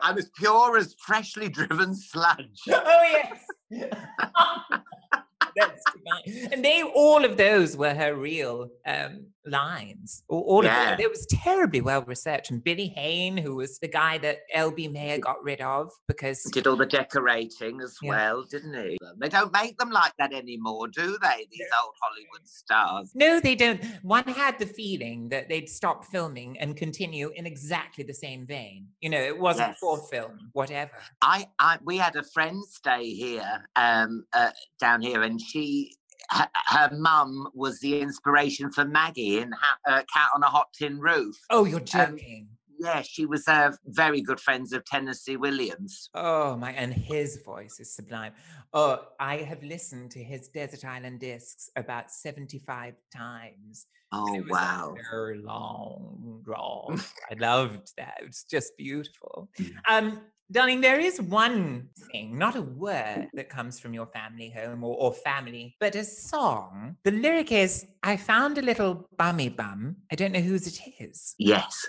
I'm 0.02 0.18
as 0.18 0.30
pure 0.37 0.76
as 0.76 0.94
freshly 0.98 1.48
driven 1.48 1.94
sludge. 1.94 2.61
Oh, 2.68 3.28
yes. 3.70 3.88
That's 5.57 5.83
divine. 5.92 6.52
And 6.52 6.64
they, 6.64 6.83
all 6.83 7.24
of 7.24 7.37
those 7.37 7.76
were 7.76 7.94
her 7.94 8.14
real 8.14 8.70
um, 8.87 9.26
lines. 9.46 10.22
All, 10.28 10.40
all 10.42 10.64
Yeah. 10.64 10.92
of 10.92 10.98
them. 10.98 11.00
It 11.00 11.11
was 11.11 11.26
terribly 11.26 11.81
well 11.81 12.02
researched. 12.02 12.50
And 12.50 12.62
Billy 12.62 12.88
Hayne, 12.96 13.37
who 13.37 13.57
was 13.57 13.78
the 13.78 13.88
guy 13.88 14.18
that 14.18 14.38
L.B. 14.52 14.88
Mayer 14.88 15.18
got 15.18 15.42
rid 15.42 15.61
of 15.61 15.90
because 16.09 16.42
Did 16.44 16.66
all 16.66 16.76
the 16.76 16.87
decorating 16.87 17.81
as 17.81 17.96
Yeah. 18.02 18.11
well, 18.11 18.44
didn't 18.44 18.74
he? 18.74 18.98
They 19.18 19.28
don't 19.28 19.52
make 19.52 19.78
them 19.78 19.90
like 19.90 20.12
that 20.18 20.33
anymore, 20.33 20.88
do 20.88 21.18
they? 21.20 21.46
These 21.50 21.66
old 21.83 21.94
Hollywood 22.00 22.46
stars. 22.46 23.12
No, 23.14 23.40
they 23.40 23.55
don't. 23.55 23.83
One 24.02 24.24
had 24.24 24.59
the 24.59 24.66
feeling 24.66 25.28
that 25.31 25.48
they'd 25.48 25.68
stop 25.68 26.05
filming 26.07 26.59
and 26.59 26.76
continue 26.76 27.31
in 27.35 27.46
exactly 27.46 28.05
the 28.05 28.14
same 28.14 28.46
vein. 28.46 28.87
You 29.00 29.11
know, 29.11 29.20
it 29.20 29.38
wasn't 29.38 29.70
Yes. 29.70 29.78
for 29.78 29.98
film, 30.09 30.50
whatever. 30.52 30.92
I, 31.20 31.46
I, 31.59 31.78
we 31.85 31.96
had 31.98 32.16
a 32.16 32.22
friend 32.22 32.62
stay 32.64 33.11
here, 33.14 33.64
um, 33.76 34.24
uh, 34.33 34.50
down 34.81 35.02
here, 35.02 35.22
and 35.33 35.40
she, 35.40 35.97
her, 36.31 36.49
her 36.66 36.90
mum 36.95 37.49
was 37.55 37.81
the 37.81 38.01
inspiration 38.01 38.71
for 38.71 38.85
Maggie 38.85 39.38
in 39.38 39.51
ha- 39.53 39.79
uh, 39.88 40.03
Cat 40.12 40.29
on 40.35 40.42
a 40.42 40.47
Hot 40.47 40.68
Tin 40.75 41.01
Roof. 41.01 41.37
Oh, 41.49 41.64
you're 41.64 41.81
joking. 41.81 42.49
Yeah, 42.79 43.01
she 43.03 43.27
was 43.27 43.47
uh, 43.49 43.73
very 43.87 44.21
good 44.21 44.40
friends 44.40 44.73
of 44.73 44.85
Tennessee 44.85 45.37
Williams. 45.37 46.11
Oh 46.14 46.57
my, 46.57 46.73
and 46.73 46.92
his 46.92 47.40
voice 47.45 47.79
is 47.81 47.95
sublime. 47.95 48.33
Oh, 48.75 49.01
I 49.21 49.37
have 49.38 49.62
listened 49.62 50.11
to 50.12 50.23
his 50.23 50.49
Desert 50.49 50.85
Island 50.85 51.21
discs 51.21 51.71
about 51.77 52.11
75 52.11 52.95
times. 53.14 53.87
Oh 54.11 54.35
it 54.35 54.40
was 54.40 54.51
wow! 54.51 54.97
Very 55.11 55.38
long 55.38 56.42
draw. 56.45 56.88
I 57.31 57.35
loved 57.38 57.92
that. 57.97 58.18
It's 58.23 58.45
just 58.45 58.77
beautiful. 58.77 59.49
Mm. 59.59 59.73
Um, 59.88 60.21
darling, 60.50 60.81
there 60.81 61.00
is 61.00 61.20
one 61.20 61.88
thing, 62.11 62.38
not 62.38 62.57
a 62.57 62.62
word 62.62 63.28
that 63.35 63.48
comes 63.48 63.81
from 63.81 63.94
your 63.94 64.07
family 64.07 64.50
home 64.50 64.85
or, 64.85 64.96
or 64.96 65.12
family, 65.12 65.76
but 65.81 65.94
a 65.94 66.05
song. 66.05 66.96
The 67.05 67.11
lyric 67.11 67.52
is, 67.52 67.87
I 68.02 68.16
found 68.16 68.59
a 68.59 68.62
little 68.62 69.09
bummy 69.16 69.48
bum. 69.48 69.96
I 70.11 70.16
don't 70.16 70.33
know 70.33 70.40
whose 70.40 70.66
it 70.66 70.81
is. 70.98 71.35
Yes. 71.38 71.88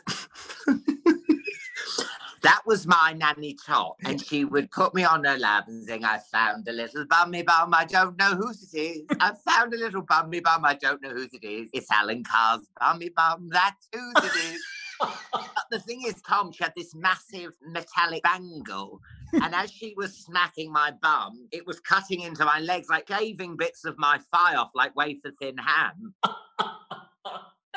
that 2.44 2.62
was 2.66 2.86
my 2.86 3.14
nanny 3.18 3.56
Tot, 3.66 3.96
and 4.06 4.24
she 4.24 4.46
would 4.46 4.70
put 4.72 4.94
me 4.94 5.04
on 5.04 5.24
her 5.24 5.38
lap 5.38 5.68
and 5.68 5.84
sing, 5.86 6.06
I 6.06 6.20
found 6.32 6.68
a 6.68 6.74
little 6.74 7.06
bummy 7.06 7.42
bum, 7.42 7.74
I 7.74 7.86
don't 7.86 8.18
know 8.18 8.36
whose 8.36 8.74
it 8.74 8.78
is. 8.78 9.02
I 9.20 9.32
found 9.48 9.74
a 9.74 9.78
little 9.78 10.02
bummy 10.02 10.42
bum, 10.42 10.66
I 10.66 10.76
don't 10.76 11.02
know 11.02 11.10
whose 11.10 11.34
it 11.34 11.44
is. 11.44 11.70
It's 11.74 11.90
Alan 11.92 12.24
Carr's 12.24 12.68
bummy 12.80 13.10
bum, 13.10 13.50
that's 13.52 13.88
whose 13.94 14.14
it 14.18 14.54
is. 14.54 14.62
The 15.74 15.80
thing 15.80 16.04
is, 16.06 16.22
Tom, 16.22 16.52
she 16.52 16.64
had 16.64 16.74
this 16.78 16.94
massive 16.94 17.54
metallic 17.68 18.22
bangle. 18.22 19.02
And 19.34 19.56
as 19.56 19.72
she 19.72 19.96
was 19.98 20.16
smacking 20.16 20.72
my 20.72 20.92
bum, 21.02 21.48
it 21.52 21.66
was 21.66 21.80
cutting 21.80 22.22
into 22.22 22.46
my 22.46 22.60
legs, 22.60 22.90
like 22.90 23.08
shaving 23.08 23.58
bits 23.58 23.84
of 23.84 23.98
my 23.98 24.20
thigh 24.32 24.54
off 24.54 24.70
like 24.76 24.96
wafer 24.96 25.32
thin 25.42 25.58
ham. 25.58 26.14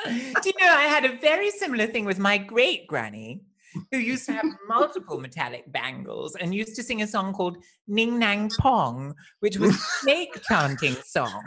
Do 0.05 0.13
you 0.45 0.53
know, 0.59 0.71
I 0.71 0.83
had 0.83 1.05
a 1.05 1.17
very 1.17 1.49
similar 1.49 1.87
thing 1.87 2.05
with 2.05 2.19
my 2.19 2.37
great 2.37 2.85
granny, 2.85 3.41
who 3.91 3.97
used 3.97 4.25
to 4.27 4.33
have 4.33 4.45
multiple 4.67 5.19
metallic 5.19 5.71
bangles 5.71 6.35
and 6.35 6.53
used 6.53 6.75
to 6.75 6.83
sing 6.83 7.01
a 7.01 7.07
song 7.07 7.33
called 7.33 7.57
Ning 7.87 8.19
Nang 8.19 8.49
Pong, 8.59 9.13
which 9.39 9.57
was 9.57 9.75
a 9.75 9.79
snake 10.01 10.41
chanting 10.49 10.95
song. 11.05 11.43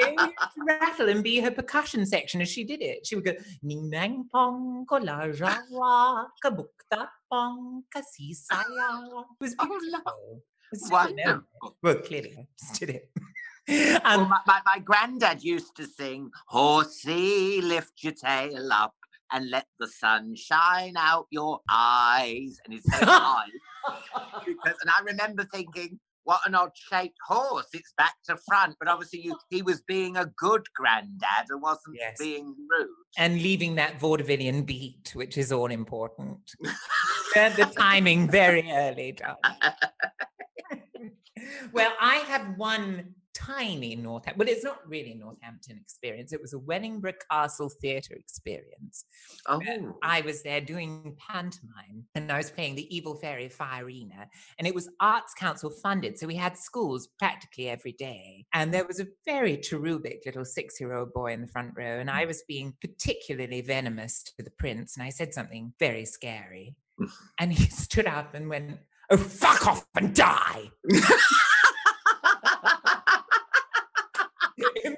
They 0.00 0.10
used 0.12 0.52
to 0.54 0.64
rattle 0.66 1.08
and 1.08 1.22
be 1.22 1.40
her 1.40 1.50
percussion 1.50 2.06
section 2.06 2.40
as 2.40 2.48
she 2.48 2.64
did 2.64 2.82
it. 2.82 3.06
She 3.06 3.14
would 3.16 3.24
go 3.24 3.34
Ning 3.62 3.90
Nang 3.90 4.28
Pong 4.32 4.86
ko 4.88 4.96
la 4.96 5.26
rawa 5.26 6.26
kabukta 6.44 7.08
pong 7.30 7.84
kasi 7.92 8.32
saya. 8.34 9.24
It 9.40 9.40
was 9.40 9.54
Oh, 9.60 9.66
beautiful. 9.66 10.42
It's 10.72 10.88
so 10.88 10.94
memorable. 10.94 11.16
Wonderful. 11.16 11.76
Well, 11.82 11.94
clearly, 11.96 12.34
I 12.38 12.46
just 12.58 12.80
did 12.80 12.90
it. 12.90 13.10
Well, 13.68 14.00
Um, 14.04 14.28
my, 14.30 14.40
my, 14.46 14.60
my 14.64 14.78
granddad 14.78 15.42
used 15.44 15.76
to 15.76 15.84
sing, 15.86 16.30
Horsey, 16.46 17.60
lift 17.60 18.02
your 18.02 18.14
tail 18.14 18.72
up 18.72 18.94
and 19.32 19.50
let 19.50 19.66
the 19.78 19.86
sun 19.86 20.34
shine 20.34 20.94
out 20.96 21.26
your 21.30 21.60
eyes. 21.70 22.58
And 22.64 22.74
he'd 22.74 22.82
eyes. 23.02 23.48
Because, 24.44 24.76
and 24.82 24.90
I 24.90 25.00
remember 25.04 25.44
thinking, 25.44 25.98
what 26.24 26.40
an 26.44 26.54
odd 26.54 26.72
shaped 26.74 27.16
horse. 27.26 27.68
It's 27.72 27.94
back 27.96 28.14
to 28.26 28.36
front. 28.36 28.76
But 28.78 28.88
obviously, 28.88 29.20
you, 29.22 29.38
he 29.48 29.62
was 29.62 29.80
being 29.82 30.16
a 30.18 30.26
good 30.36 30.66
granddad 30.76 31.46
and 31.48 31.62
wasn't 31.62 31.96
Yes. 31.98 32.16
being 32.18 32.54
rude. 32.68 32.88
and 33.16 33.40
leaving 33.40 33.76
that 33.76 33.98
vaudevillian 33.98 34.66
beat, 34.66 35.12
which 35.14 35.38
is 35.38 35.52
all 35.52 35.70
important. 35.70 36.38
The 37.34 37.72
timing 37.78 38.28
very 38.28 38.68
early, 38.70 39.12
darling. 39.12 39.38
well, 41.72 41.92
I 42.00 42.16
have 42.16 42.58
one 42.58 43.14
tiny 43.38 43.94
North. 43.94 44.24
Well, 44.36 44.48
it's 44.48 44.64
not 44.64 44.80
really 44.86 45.14
Northampton 45.14 45.78
experience. 45.78 46.32
It 46.32 46.40
was 46.40 46.52
a 46.52 46.58
Wellingborough 46.58 47.14
Castle 47.30 47.70
Theatre 47.80 48.14
experience. 48.14 49.04
Oh, 49.46 49.60
I 50.02 50.22
was 50.22 50.42
there 50.42 50.60
doing 50.60 51.16
pantomime 51.18 52.04
and 52.14 52.30
I 52.32 52.38
was 52.38 52.50
playing 52.50 52.74
the 52.74 52.94
Evil 52.94 53.14
Fairy 53.14 53.48
Fireina. 53.48 54.26
And 54.58 54.66
it 54.66 54.74
was 54.74 54.90
Arts 55.00 55.34
Council 55.34 55.70
funded. 55.70 56.18
So 56.18 56.26
we 56.26 56.34
had 56.34 56.56
schools 56.56 57.08
practically 57.18 57.68
every 57.68 57.92
day. 57.92 58.46
And 58.52 58.72
there 58.72 58.86
was 58.86 59.00
a 59.00 59.06
very 59.24 59.56
cherubic 59.56 60.22
little 60.26 60.44
six 60.44 60.80
year 60.80 60.94
old 60.94 61.12
boy 61.12 61.32
in 61.32 61.40
the 61.40 61.48
front 61.48 61.72
row. 61.76 61.98
And 61.98 62.10
I 62.10 62.22
hmm. 62.22 62.28
was 62.28 62.42
being 62.48 62.74
particularly 62.80 63.60
venomous 63.60 64.22
to 64.22 64.42
the 64.42 64.50
prince. 64.50 64.96
And 64.96 65.04
I 65.04 65.10
said 65.10 65.34
something 65.34 65.72
very 65.78 66.04
scary. 66.04 66.74
and 67.40 67.52
he 67.52 67.64
stood 67.70 68.06
up 68.06 68.34
and 68.34 68.48
went, 68.48 68.78
Oh, 69.10 69.16
fuck 69.16 69.66
off 69.66 69.86
and 69.94 70.14
die. 70.14 70.70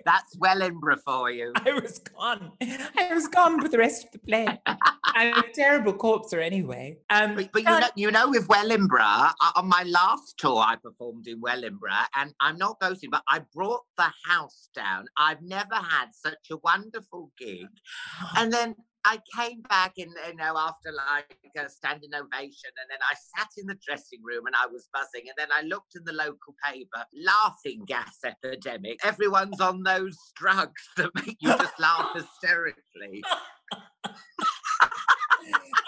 That's 0.05 0.37
Wellingborough 0.39 0.99
for 1.05 1.31
you. 1.31 1.53
I 1.67 1.73
was 1.73 1.99
gone. 1.99 2.53
I 2.61 3.15
was 3.15 3.29
gone 3.29 3.61
for 3.61 3.69
the 3.69 3.79
rest 3.79 4.05
of 4.05 4.13
the 4.13 4.19
play. 4.19 4.47
I'm 4.67 5.39
a 5.39 5.45
terrible 5.55 5.93
corpser 5.93 6.41
anyway. 6.41 6.99
Um, 7.11 7.35
But, 7.35 7.53
but 7.53 7.63
you 7.63 7.69
know, 7.69 7.89
you 7.97 8.11
know, 8.11 8.31
with 8.31 8.49
Wellingborough, 8.49 9.31
on 9.57 9.69
my 9.69 9.83
last 9.85 10.39
tour, 10.39 10.59
I 10.59 10.77
performed 10.77 11.27
in 11.27 11.41
Wellingborough, 11.41 12.07
and 12.17 12.33
I'm 12.41 12.59
not 12.59 12.81
ghosting, 12.81 13.11
but 13.11 13.23
I 13.29 13.41
brought 13.55 13.83
the 13.97 14.11
house 14.25 14.69
down. 14.75 15.07
I've 15.17 15.43
never 15.43 15.75
had 15.75 16.07
such 16.13 16.51
a 16.51 16.57
wonderful 16.59 17.31
gig, 17.39 17.69
and 18.37 18.53
then 18.53 18.75
I 19.05 19.19
came 19.37 19.63
back 19.63 19.95
in, 19.97 20.09
you 20.09 20.37
know, 20.37 20.57
after 20.57 20.93
like 20.93 21.37
a 21.57 21.69
standing 21.71 22.11
ovation, 22.15 22.71
and 22.77 22.91
then 22.91 22.99
I 23.03 23.15
sat 23.37 23.49
in 23.57 23.67
the 23.67 23.79
dressing 23.87 24.21
room 24.23 24.47
and 24.47 24.55
I 24.55 24.67
was 24.67 24.89
buzzing, 24.93 25.29
and 25.29 25.35
then 25.37 25.49
I 25.53 25.63
looked 25.67 25.97
in 25.97 26.05
the 26.05 26.13
local 26.13 26.55
paper, 26.65 27.05
laughing 27.25 27.85
gas 27.87 28.19
epidemic. 28.25 28.99
Everyone's 29.05 29.61
on 29.61 29.83
those 29.83 30.17
drugs 30.37 30.83
that 30.97 31.11
make 31.15 31.37
you 31.41 31.49
just 31.49 31.81
laugh 31.81 32.11
hysterically. 32.15 33.23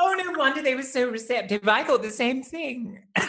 oh, 0.01 0.15
no 0.17 0.33
wonder 0.39 0.63
they 0.63 0.75
were 0.75 0.83
so 0.83 1.09
receptive. 1.09 1.69
I 1.69 1.85
thought 1.85 2.03
the 2.03 2.11
same 2.11 2.43
thing. 2.43 3.03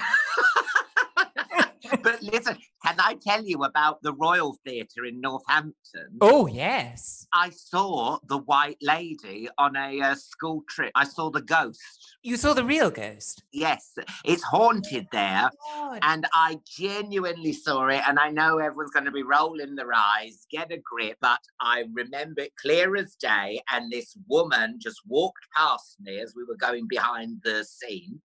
but 2.01 2.21
listen, 2.21 2.57
can 2.85 2.95
I 2.99 3.15
tell 3.21 3.43
you 3.43 3.63
about 3.63 4.01
the 4.03 4.13
Royal 4.13 4.57
Theatre 4.65 5.05
in 5.05 5.21
Northampton? 5.21 6.17
Oh, 6.21 6.47
yes. 6.47 7.27
I 7.33 7.49
saw 7.49 8.19
the 8.27 8.39
White 8.39 8.77
Lady 8.81 9.49
on 9.57 9.75
a 9.75 10.01
uh, 10.01 10.15
school 10.15 10.63
trip. 10.69 10.91
I 10.95 11.05
saw 11.05 11.29
the 11.29 11.41
ghost. 11.41 11.79
You 12.23 12.37
saw 12.37 12.53
the 12.53 12.63
real 12.63 12.89
ghost. 12.89 13.43
Yes, 13.51 13.93
it's 14.25 14.43
haunted 14.43 15.07
there. 15.11 15.49
God. 15.75 15.99
And 16.01 16.25
I 16.33 16.59
genuinely 16.65 17.53
saw 17.53 17.87
it. 17.87 18.01
And 18.07 18.19
I 18.19 18.29
know 18.29 18.57
everyone's 18.57 18.91
going 18.91 19.05
to 19.05 19.11
be 19.11 19.23
rolling 19.23 19.75
their 19.75 19.93
eyes, 19.93 20.45
get 20.51 20.71
a 20.71 20.77
grip. 20.77 21.17
But 21.21 21.39
I 21.61 21.85
remember 21.93 22.41
it 22.41 22.53
clear 22.61 22.95
as 22.95 23.15
day. 23.15 23.61
And 23.71 23.91
this 23.91 24.17
woman 24.27 24.79
just 24.81 25.01
walked 25.07 25.45
past 25.55 25.97
me 26.01 26.19
as 26.19 26.33
we 26.35 26.43
were 26.43 26.57
going 26.57 26.87
behind 26.87 27.41
the 27.43 27.63
scene. 27.63 28.21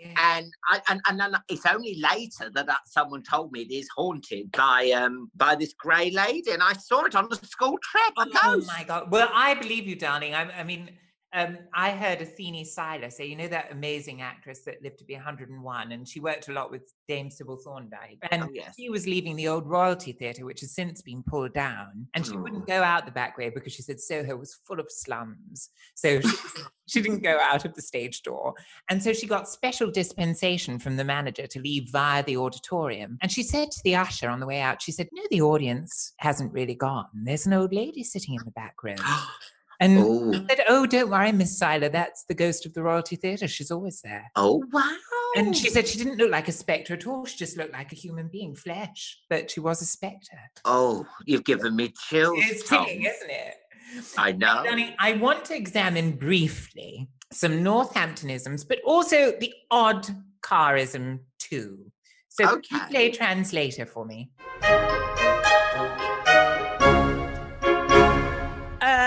Yeah. 0.00 0.38
And 0.38 0.52
I 0.70 0.80
and, 0.88 1.00
and 1.08 1.20
then 1.20 1.34
it's 1.48 1.66
only 1.66 1.98
later 2.00 2.50
that, 2.50 2.66
that 2.66 2.80
someone 2.86 3.22
told 3.22 3.52
me 3.52 3.62
it 3.62 3.72
is 3.72 3.88
haunted 3.96 4.52
by 4.52 4.90
um 4.90 5.30
by 5.34 5.54
this 5.54 5.72
grey 5.72 6.10
lady, 6.10 6.50
and 6.50 6.62
I 6.62 6.74
saw 6.74 7.04
it 7.04 7.14
on 7.14 7.28
the 7.28 7.36
school 7.36 7.78
trip. 7.82 8.12
Oh 8.16 8.62
my 8.66 8.84
god! 8.84 9.10
Well, 9.10 9.30
I 9.32 9.54
believe 9.54 9.86
you, 9.86 9.96
darling. 9.96 10.34
I, 10.34 10.60
I 10.60 10.64
mean, 10.64 10.90
um, 11.32 11.58
I 11.74 11.90
heard 11.90 12.20
Athene 12.22 12.64
Seyler 12.64 13.10
say, 13.10 13.26
you 13.26 13.36
know, 13.36 13.48
that 13.48 13.72
amazing 13.72 14.22
actress 14.22 14.60
that 14.60 14.82
lived 14.82 14.98
to 15.00 15.04
be 15.04 15.14
101, 15.14 15.92
and 15.92 16.08
she 16.08 16.20
worked 16.20 16.48
a 16.48 16.52
lot 16.52 16.70
with 16.70 16.92
Dame 17.08 17.30
Sybil 17.30 17.56
Thorndike. 17.56 18.18
And 18.30 18.44
Oh, 18.44 18.48
yes. 18.52 18.74
she 18.78 18.88
was 18.88 19.06
leaving 19.06 19.36
the 19.36 19.48
old 19.48 19.66
Royalty 19.66 20.12
Theatre, 20.12 20.44
which 20.44 20.60
has 20.60 20.74
since 20.74 21.02
been 21.02 21.22
pulled 21.22 21.52
down, 21.52 22.06
and 22.14 22.24
she 22.24 22.36
wouldn't 22.36 22.66
go 22.66 22.82
out 22.82 23.04
the 23.04 23.12
back 23.12 23.36
way 23.36 23.50
because 23.50 23.72
she 23.72 23.82
said 23.82 24.00
Soho 24.00 24.36
was 24.36 24.54
full 24.64 24.80
of 24.80 24.86
slums. 24.88 25.70
So 25.94 26.20
she, 26.22 26.36
she 26.86 27.02
didn't 27.02 27.22
go 27.22 27.38
out 27.42 27.64
of 27.64 27.74
the 27.74 27.82
stage 27.82 28.22
door. 28.22 28.54
And 28.88 29.02
so 29.02 29.12
she 29.12 29.26
got 29.26 29.48
special 29.48 29.90
dispensation 29.90 30.78
from 30.78 30.96
the 30.96 31.04
manager 31.04 31.46
to 31.48 31.60
leave 31.60 31.90
via 31.90 32.22
the 32.22 32.36
auditorium. 32.36 33.18
And 33.20 33.30
she 33.32 33.42
said 33.42 33.70
to 33.72 33.80
the 33.82 33.96
usher 33.96 34.30
on 34.30 34.40
the 34.40 34.46
way 34.46 34.60
out, 34.60 34.80
she 34.80 34.92
said, 34.92 35.08
No, 35.12 35.22
the 35.30 35.42
audience 35.42 36.12
hasn't 36.18 36.52
really 36.52 36.74
gone. 36.74 37.08
There's 37.12 37.46
an 37.46 37.52
old 37.52 37.74
lady 37.74 38.04
sitting 38.04 38.34
in 38.34 38.44
the 38.44 38.52
back 38.52 38.76
row. 38.82 38.94
And 39.80 39.98
Oh, 39.98 40.32
I 40.34 40.46
said, 40.54 40.64
Oh, 40.68 40.86
don't 40.86 41.10
worry, 41.10 41.32
Miss 41.32 41.58
Seyler. 41.58 41.88
That's 41.90 42.24
the 42.24 42.34
ghost 42.34 42.64
of 42.66 42.72
the 42.74 42.82
Royalty 42.82 43.16
Theatre. 43.16 43.46
She's 43.48 43.70
always 43.70 44.00
there. 44.00 44.30
oh 44.36 44.62
wow. 44.72 44.96
And 45.36 45.54
she 45.54 45.68
said 45.68 45.86
she 45.86 45.98
didn't 45.98 46.16
look 46.16 46.30
like 46.30 46.48
a 46.48 46.52
spectre 46.52 46.94
at 46.94 47.06
all. 47.06 47.26
She 47.26 47.36
just 47.36 47.58
looked 47.58 47.72
like 47.74 47.92
a 47.92 47.96
human 47.96 48.28
being, 48.28 48.54
flesh, 48.54 49.18
but 49.28 49.50
she 49.50 49.60
was 49.60 49.82
a 49.82 49.84
spectre. 49.84 50.38
Oh, 50.64 51.06
you've 51.26 51.44
given 51.44 51.76
me 51.76 51.92
chills. 52.08 52.38
It's 52.38 52.66
Tom. 52.68 52.86
chilling, 52.86 53.02
isn't 53.02 53.30
it? 53.30 53.54
I 54.16 54.32
know. 54.32 54.62
Darling, 54.64 54.94
I 54.98 55.12
want 55.12 55.44
to 55.46 55.56
examine 55.56 56.12
briefly 56.12 57.08
some 57.32 57.62
Northamptonisms, 57.62 58.66
but 58.66 58.78
also 58.84 59.32
the 59.38 59.52
odd 59.70 60.06
carism 60.42 61.20
too. 61.38 61.90
So 62.28 62.48
Okay. 62.48 62.76
play 62.90 63.10
translator 63.10 63.84
for 63.84 64.06
me. 64.06 64.30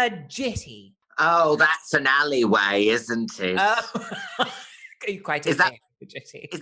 A 0.06 0.10
jetty. 0.28 0.94
Oh, 1.18 1.56
that's 1.58 1.94
an 1.94 2.08
alleyway, 2.08 2.88
isn't 2.88 3.40
it? 3.40 3.56
Is 3.56 3.60
Oh, 3.60 4.46
you 5.08 5.22
quite 5.22 5.46
Is 5.46 5.58
that- 5.58 5.72
the 5.72 6.08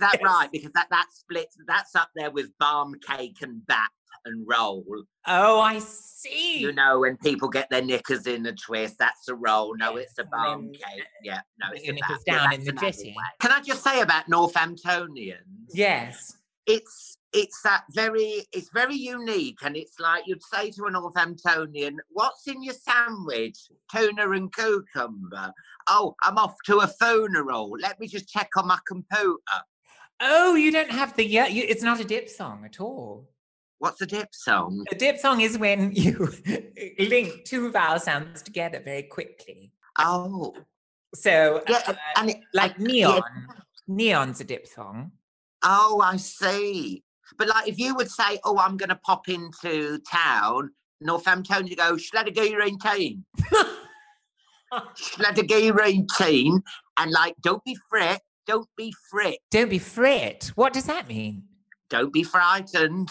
that 0.00 0.14
Yes. 0.14 0.20
right? 0.24 0.48
Because 0.50 0.72
that 0.72 0.88
that 0.90 1.06
splits. 1.12 1.56
That's 1.68 1.94
up 1.94 2.10
there 2.16 2.30
with 2.32 2.50
barm 2.58 2.94
cake 3.06 3.36
and 3.42 3.64
bat 3.68 3.88
and 4.24 4.44
roll. 4.48 4.84
Oh, 5.28 5.60
I 5.60 5.78
see. 5.78 6.58
You 6.58 6.72
know, 6.72 6.98
when 7.00 7.16
people 7.18 7.48
get 7.48 7.70
their 7.70 7.82
knickers 7.82 8.26
in 8.26 8.44
a 8.46 8.52
twist, 8.52 8.96
that's 8.98 9.28
a 9.28 9.34
roll. 9.36 9.76
No, 9.76 9.96
Yes, 9.96 10.08
it's 10.10 10.18
a 10.18 10.24
barm 10.24 10.72
cake. 10.72 11.04
Yeah, 11.22 11.40
no, 11.60 11.68
it's 11.72 11.88
a 11.88 11.92
knickers 11.92 12.18
bap. 12.18 12.20
Yeah, 12.26 12.38
down 12.44 12.52
in 12.54 12.64
the 12.64 12.72
jetty. 12.72 12.98
alleyway. 13.10 13.14
Can 13.40 13.52
I 13.52 13.60
just 13.60 13.84
say 13.84 14.00
about 14.00 14.28
Northamptonians? 14.28 15.36
Yes. 15.72 16.36
it's 16.66 17.17
it's 17.32 17.60
that 17.62 17.84
very 17.92 18.44
it's 18.52 18.70
very 18.72 18.94
unique 18.94 19.58
and 19.62 19.76
it's 19.76 20.00
like 20.00 20.22
you'd 20.26 20.42
say 20.42 20.70
to 20.70 20.84
a 20.84 20.90
northamptonian 20.90 21.94
what's 22.08 22.46
in 22.48 22.62
your 22.62 22.74
sandwich 22.74 23.58
tuna 23.94 24.30
and 24.30 24.50
cucumber 24.54 25.52
oh 25.88 26.14
i'm 26.22 26.38
off 26.38 26.54
to 26.64 26.78
a 26.78 26.86
funeral 26.88 27.70
let 27.80 28.00
me 28.00 28.06
just 28.06 28.28
check 28.28 28.48
on 28.56 28.66
my 28.66 28.78
computer 28.86 29.38
Oh, 30.20 30.56
you 30.56 30.72
don't 30.72 30.90
have 30.90 31.14
the 31.14 31.24
yeah. 31.24 31.46
You, 31.46 31.62
it's 31.68 31.84
not 31.84 32.00
a 32.00 32.04
diphthong 32.04 32.64
at 32.64 32.80
all. 32.80 33.28
what's 33.78 34.00
a 34.02 34.06
diphthong 34.06 34.84
A 34.90 34.96
diphthong 34.96 35.40
is 35.42 35.56
when 35.56 35.92
you 35.94 36.28
link 36.98 37.44
two 37.44 37.70
vowel 37.70 38.00
sounds 38.00 38.42
together 38.42 38.80
very 38.84 39.04
quickly. 39.04 39.70
oh 39.96 40.56
So, 41.14 41.62
yeah 41.68 41.82
uh, 41.86 41.94
and 42.16 42.30
it, 42.30 42.38
like 42.52 42.72
I- 42.80 42.82
neon. 42.82 43.22
yeah, 43.22 43.54
Neon's 43.86 44.40
a 44.40 44.44
diphthong. 44.44 45.12
oh 45.62 46.00
i 46.04 46.16
see 46.16 47.04
but 47.36 47.48
like 47.48 47.68
if 47.68 47.78
you 47.78 47.94
would 47.94 48.10
say 48.10 48.38
oh 48.44 48.58
i'm 48.58 48.76
gonna 48.76 48.98
pop 49.04 49.28
into 49.28 49.98
town 50.10 50.70
northamptonian 51.06 51.76
go 51.76 51.94
schladagirine 51.96 52.80
team 52.80 53.24
schladagirine 54.96 56.06
team 56.16 56.62
and 56.98 57.10
like 57.12 57.34
don't 57.42 57.64
be 57.64 57.76
fret 57.88 58.20
don't 58.46 58.68
be 58.76 58.94
fret 59.10 59.36
Don't 59.50 59.68
be 59.68 59.78
fret. 59.78 60.50
What 60.54 60.72
does 60.72 60.84
that 60.84 61.06
mean? 61.08 61.42
don't 61.90 62.12
be 62.12 62.22
frightened. 62.22 63.10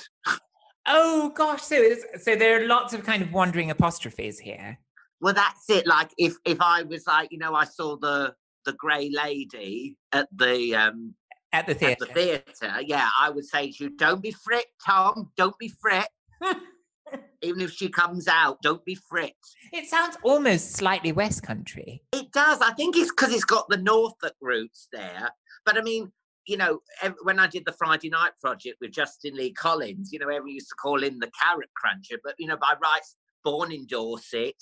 Oh 0.88 1.32
gosh, 1.36 1.62
so 1.64 1.96
so 2.20 2.36
there 2.36 2.62
are 2.62 2.68
lots 2.68 2.94
of 2.94 3.04
kind 3.04 3.22
of 3.22 3.34
wandering 3.34 3.72
apostrophes 3.72 4.40
here. 4.40 4.80
Well, 5.20 5.34
that's 5.34 5.70
it. 5.70 5.86
Like 5.86 6.12
if 6.18 6.36
if 6.46 6.60
I 6.62 6.84
was 6.84 7.06
like, 7.08 7.32
you 7.32 7.38
know, 7.40 7.54
I 7.56 7.66
saw 7.66 7.98
the 7.98 8.34
the 8.66 8.74
grey 8.74 9.10
lady 9.12 9.96
at 10.14 10.28
the 10.36 10.76
um 10.76 11.14
At 11.54 11.66
the 11.66 11.72
at 11.72 11.80
theatre. 11.80 12.06
the 12.06 12.14
theatre, 12.14 12.82
yeah, 12.86 13.10
I 13.20 13.30
would 13.30 13.46
say 13.46 13.72
to 13.72 13.84
you, 13.86 13.90
don't 13.98 14.22
be 14.22 14.32
fret, 14.32 14.66
Tom, 14.86 15.32
don't 15.38 15.58
be 15.58 15.70
fret. 15.70 16.10
Even 17.42 17.62
if 17.62 17.72
she 17.72 17.88
comes 17.88 18.28
out, 18.28 18.62
don't 18.62 18.84
be 18.84 18.96
fret. 18.96 19.34
It 19.72 19.88
sounds 19.88 20.18
almost 20.24 20.74
slightly 20.74 21.14
West 21.14 21.44
Country. 21.44 22.04
It 22.12 22.32
does. 22.34 22.60
I 22.62 22.74
think 22.74 22.98
it's 22.98 23.12
because 23.12 23.34
it's 23.34 23.46
got 23.46 23.70
the 23.70 23.78
Norfolk 23.78 24.36
roots 24.42 24.90
there. 24.92 25.30
But 25.66 25.78
I 25.78 25.82
mean, 25.82 26.12
you 26.48 26.58
know, 26.58 26.80
when 27.24 27.40
I 27.40 27.48
did 27.48 27.64
the 27.66 27.74
Friday 27.74 28.10
Night 28.10 28.32
Project 28.42 28.78
with 28.82 28.92
Justin 28.92 29.36
Lee 29.36 29.54
Collins, 29.54 30.12
you 30.12 30.20
know, 30.20 30.28
everyone 30.28 30.50
used 30.50 30.70
to 30.70 30.76
call 30.76 31.02
him 31.02 31.20
the 31.20 31.32
Carrot 31.40 31.70
Cruncher. 31.76 32.18
But 32.24 32.36
you 32.40 32.48
know, 32.48 32.58
by 32.58 32.74
rights, 32.82 33.16
born 33.44 33.72
in 33.72 33.86
Dorset, 33.88 34.62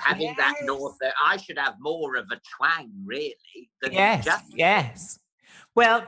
having 0.00 0.34
that 0.36 0.56
Yes. 0.58 0.66
Norfolk, 0.66 1.12
I 1.22 1.36
should 1.38 1.58
have 1.58 1.76
more 1.80 2.16
of 2.16 2.26
a 2.30 2.40
twang, 2.56 2.90
really. 3.04 3.34
Than 3.80 3.92
Yes, 3.92 4.24
just 4.24 4.44
yes. 4.54 5.18
Well, 5.74 6.06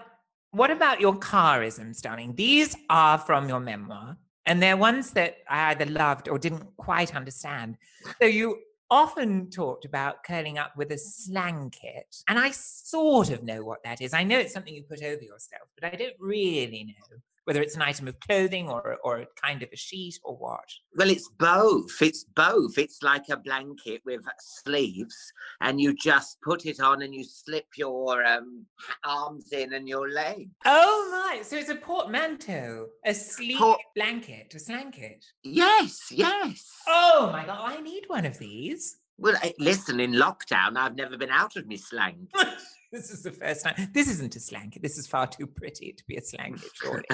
what 0.51 0.71
about 0.71 1.01
your 1.01 1.19
carisms, 1.19 2.01
darling? 2.01 2.35
These 2.35 2.77
are 2.89 3.19
from 3.19 3.49
your 3.49 3.61
memoir, 3.61 4.17
and 4.47 4.63
they're 4.63 4.77
ones 4.77 5.11
that 5.13 5.39
I 5.49 5.71
either 5.71 5.87
loved 5.87 6.29
or 6.29 6.39
didn't 6.39 6.77
quite 6.77 7.15
understand. 7.15 7.77
So 8.21 8.27
you 8.27 8.59
often 8.91 9.51
talked 9.51 9.85
about 9.85 10.25
curling 10.25 10.57
up 10.57 10.73
with 10.77 10.91
a 10.93 10.99
slanket, 10.99 12.17
and 12.29 12.39
I 12.39 12.51
sort 12.53 13.31
of 13.31 13.43
know 13.43 13.63
what 13.63 13.83
that 13.85 14.01
is. 14.01 14.15
I 14.15 14.25
know 14.25 14.39
it's 14.39 14.55
something 14.55 14.75
you 14.75 14.83
put 14.83 15.03
over 15.03 15.23
yourself, 15.23 15.69
but 15.79 15.93
I 15.93 15.97
don't 15.97 16.17
really 16.19 16.85
know 16.85 17.19
whether 17.49 17.63
it's 17.63 17.77
an 17.77 17.81
item 17.81 18.07
of 18.07 18.21
clothing 18.21 18.69
or 18.69 18.99
or 19.03 19.25
kind 19.43 19.63
of 19.63 19.71
a 19.73 19.77
sheet 19.77 20.19
or 20.23 20.37
what. 20.37 20.69
Well, 20.97 21.09
it's 21.09 21.31
both. 21.39 22.03
It's 22.03 22.25
both. 22.37 22.77
It's 22.77 23.03
like 23.03 23.31
a 23.31 23.39
blanket 23.39 24.03
with 24.05 24.21
sleeves, 24.39 25.17
and 25.63 25.81
you 25.81 25.95
just 25.95 26.37
put 26.43 26.67
it 26.67 26.79
on 26.79 27.01
and 27.01 27.15
you 27.15 27.25
slip 27.25 27.65
your 27.75 28.23
um, 28.27 28.67
arms 29.03 29.51
in 29.53 29.73
and 29.73 29.89
your 29.89 30.11
legs. 30.11 30.51
Oh 30.67 31.09
my! 31.11 31.41
So 31.41 31.57
it's 31.57 31.71
a 31.71 31.77
portmanteau, 31.77 32.89
a 33.07 33.15
sleeve 33.15 33.57
Port- 33.57 33.81
blanket, 33.97 34.53
a 34.55 34.59
slanket. 34.59 35.25
Yes, 35.43 36.09
yes. 36.11 36.71
Oh 36.87 37.31
my 37.33 37.47
god! 37.47 37.61
I 37.63 37.81
need 37.81 38.05
one 38.09 38.27
of 38.27 38.39
these. 38.39 38.99
Well, 39.17 39.37
listen, 39.59 40.01
in 40.01 40.13
lockdown, 40.13 40.77
I've 40.77 40.97
never 40.97 41.17
been 41.17 41.31
out 41.31 41.57
of 41.57 41.67
my 41.67 41.77
slang. 41.77 42.29
this 42.93 43.11
is 43.11 43.23
the 43.23 43.33
first 43.33 43.65
time. 43.65 43.75
This 43.93 44.09
isn't 44.09 44.37
a 44.37 44.41
slanket. 44.41 44.83
This 44.83 44.99
is 44.99 45.07
far 45.07 45.27
too 45.27 45.47
pretty 45.47 45.93
to 45.93 46.05
be 46.07 46.17
a 46.17 46.23
slanket, 46.23 46.71
surely. 46.75 47.05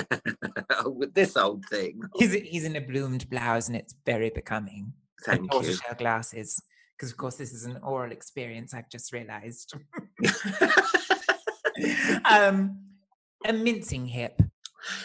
With 0.87 1.15
this 1.15 1.37
old 1.37 1.65
thing. 1.67 2.03
he's, 2.17 2.33
he's 2.33 2.65
in 2.65 2.77
a 2.77 2.81
bloomed 2.81 3.29
blouse 3.31 3.69
and 3.69 3.77
it's 3.77 3.95
very 4.07 4.31
becoming. 4.31 4.93
and 5.27 5.27
Thank 5.27 5.43
you. 5.43 5.49
tortoiseshell 5.49 5.95
glasses. 5.97 6.61
Because, 6.97 7.11
of 7.11 7.17
course, 7.17 7.37
this 7.37 7.53
is 7.53 7.65
an 7.65 7.79
oral 7.83 8.13
experience, 8.13 8.73
I've 8.73 8.89
just 8.89 9.13
realized. 9.13 9.75
um, 12.25 12.79
a 13.45 13.53
mincing 13.53 14.07
hip. 14.07 14.41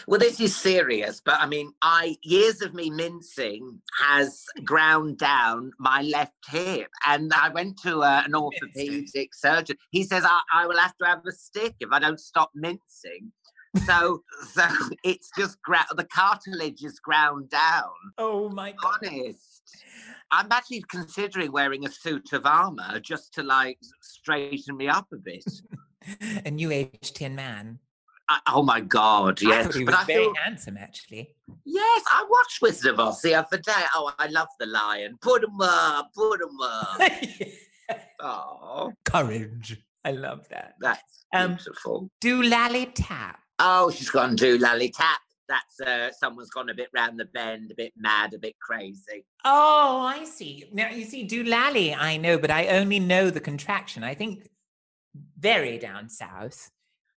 Well, 0.06 0.20
this 0.20 0.40
is 0.40 0.56
serious, 0.56 1.20
but 1.24 1.40
I 1.40 1.46
mean, 1.46 1.72
I 1.82 2.16
years 2.22 2.62
of 2.62 2.74
me 2.74 2.90
mincing 2.90 3.80
has 3.98 4.44
ground 4.64 5.18
down 5.18 5.72
my 5.78 6.02
left 6.02 6.34
hip, 6.48 6.88
and 7.06 7.32
I 7.32 7.48
went 7.48 7.80
to 7.82 8.02
uh, 8.02 8.22
an 8.24 8.34
orthopedic 8.34 9.34
surgeon. 9.34 9.76
He 9.90 10.04
says 10.04 10.24
I, 10.24 10.40
I 10.52 10.66
will 10.66 10.78
have 10.78 10.96
to 10.98 11.06
have 11.06 11.22
a 11.26 11.32
stick 11.32 11.76
if 11.80 11.90
I 11.92 11.98
don't 11.98 12.20
stop 12.20 12.50
mincing. 12.54 13.32
So, 13.86 14.22
so 14.52 14.66
it's 15.04 15.30
just 15.36 15.60
gra- 15.62 15.86
the 15.96 16.04
cartilage 16.04 16.82
is 16.82 16.98
ground 16.98 17.50
down. 17.50 17.90
Oh 18.18 18.48
my 18.48 18.72
God. 18.72 18.98
Honest, 19.02 19.84
I'm 20.30 20.50
actually 20.50 20.84
considering 20.88 21.52
wearing 21.52 21.86
a 21.86 21.90
suit 21.90 22.32
of 22.32 22.46
armor 22.46 23.00
just 23.00 23.34
to 23.34 23.42
like 23.42 23.78
straighten 24.02 24.76
me 24.76 24.88
up 24.88 25.08
a 25.12 25.16
bit. 25.16 25.44
a 26.44 26.50
new 26.50 26.70
age 26.70 27.12
tin 27.12 27.34
man. 27.34 27.78
I, 28.30 28.38
oh 28.54 28.62
my 28.62 28.80
god, 28.80 29.42
yes! 29.42 29.66
thought 29.66 29.74
he 29.74 29.84
but 29.84 29.94
was 29.94 30.02
I 30.02 30.04
very 30.04 30.24
feel 30.24 30.34
handsome, 30.42 30.76
actually. 30.78 31.34
Yes, 31.64 32.04
I 32.12 32.24
watched 32.30 32.62
Wizard 32.62 32.92
of 32.92 33.00
Oz 33.00 33.20
the 33.22 33.34
other 33.34 33.58
day. 33.58 33.82
Oh, 33.94 34.12
I 34.20 34.28
love 34.28 34.46
the 34.60 34.66
lion. 34.66 35.18
Put 35.20 35.42
him 35.42 35.60
up, 35.60 36.12
put 36.14 36.40
him 36.40 36.60
up. 36.62 37.00
oh, 38.20 38.92
Courage. 39.04 39.76
I 40.04 40.12
love 40.12 40.48
that. 40.50 40.74
that's 40.80 41.24
Um, 41.34 41.56
beautiful. 41.56 42.08
Do 42.20 42.42
lally 42.42 42.86
tap. 42.86 43.40
Oh, 43.58 43.90
she's 43.90 44.08
gone 44.10 44.36
to 44.38 44.58
Lally 44.58 44.90
Tap. 44.90 45.20
That's 45.46 45.80
uh, 45.80 46.12
someone's 46.12 46.48
gone 46.50 46.70
a 46.70 46.74
bit 46.74 46.88
round 46.94 47.18
the 47.18 47.26
bend, 47.26 47.72
a 47.72 47.74
bit 47.74 47.92
mad, 47.96 48.32
a 48.32 48.38
bit 48.38 48.54
crazy. 48.60 49.26
Oh, 49.44 50.00
I 50.06 50.24
see. 50.24 50.64
Now 50.72 50.88
you 50.90 51.04
see, 51.04 51.24
do 51.24 51.42
lally, 51.44 51.92
I 51.92 52.16
know, 52.16 52.38
but 52.38 52.50
I 52.52 52.68
only 52.68 53.00
know 53.00 53.28
the 53.28 53.40
contraction. 53.40 54.04
I 54.04 54.14
think 54.14 54.48
very 55.38 55.76
down 55.76 56.08
south. 56.08 56.70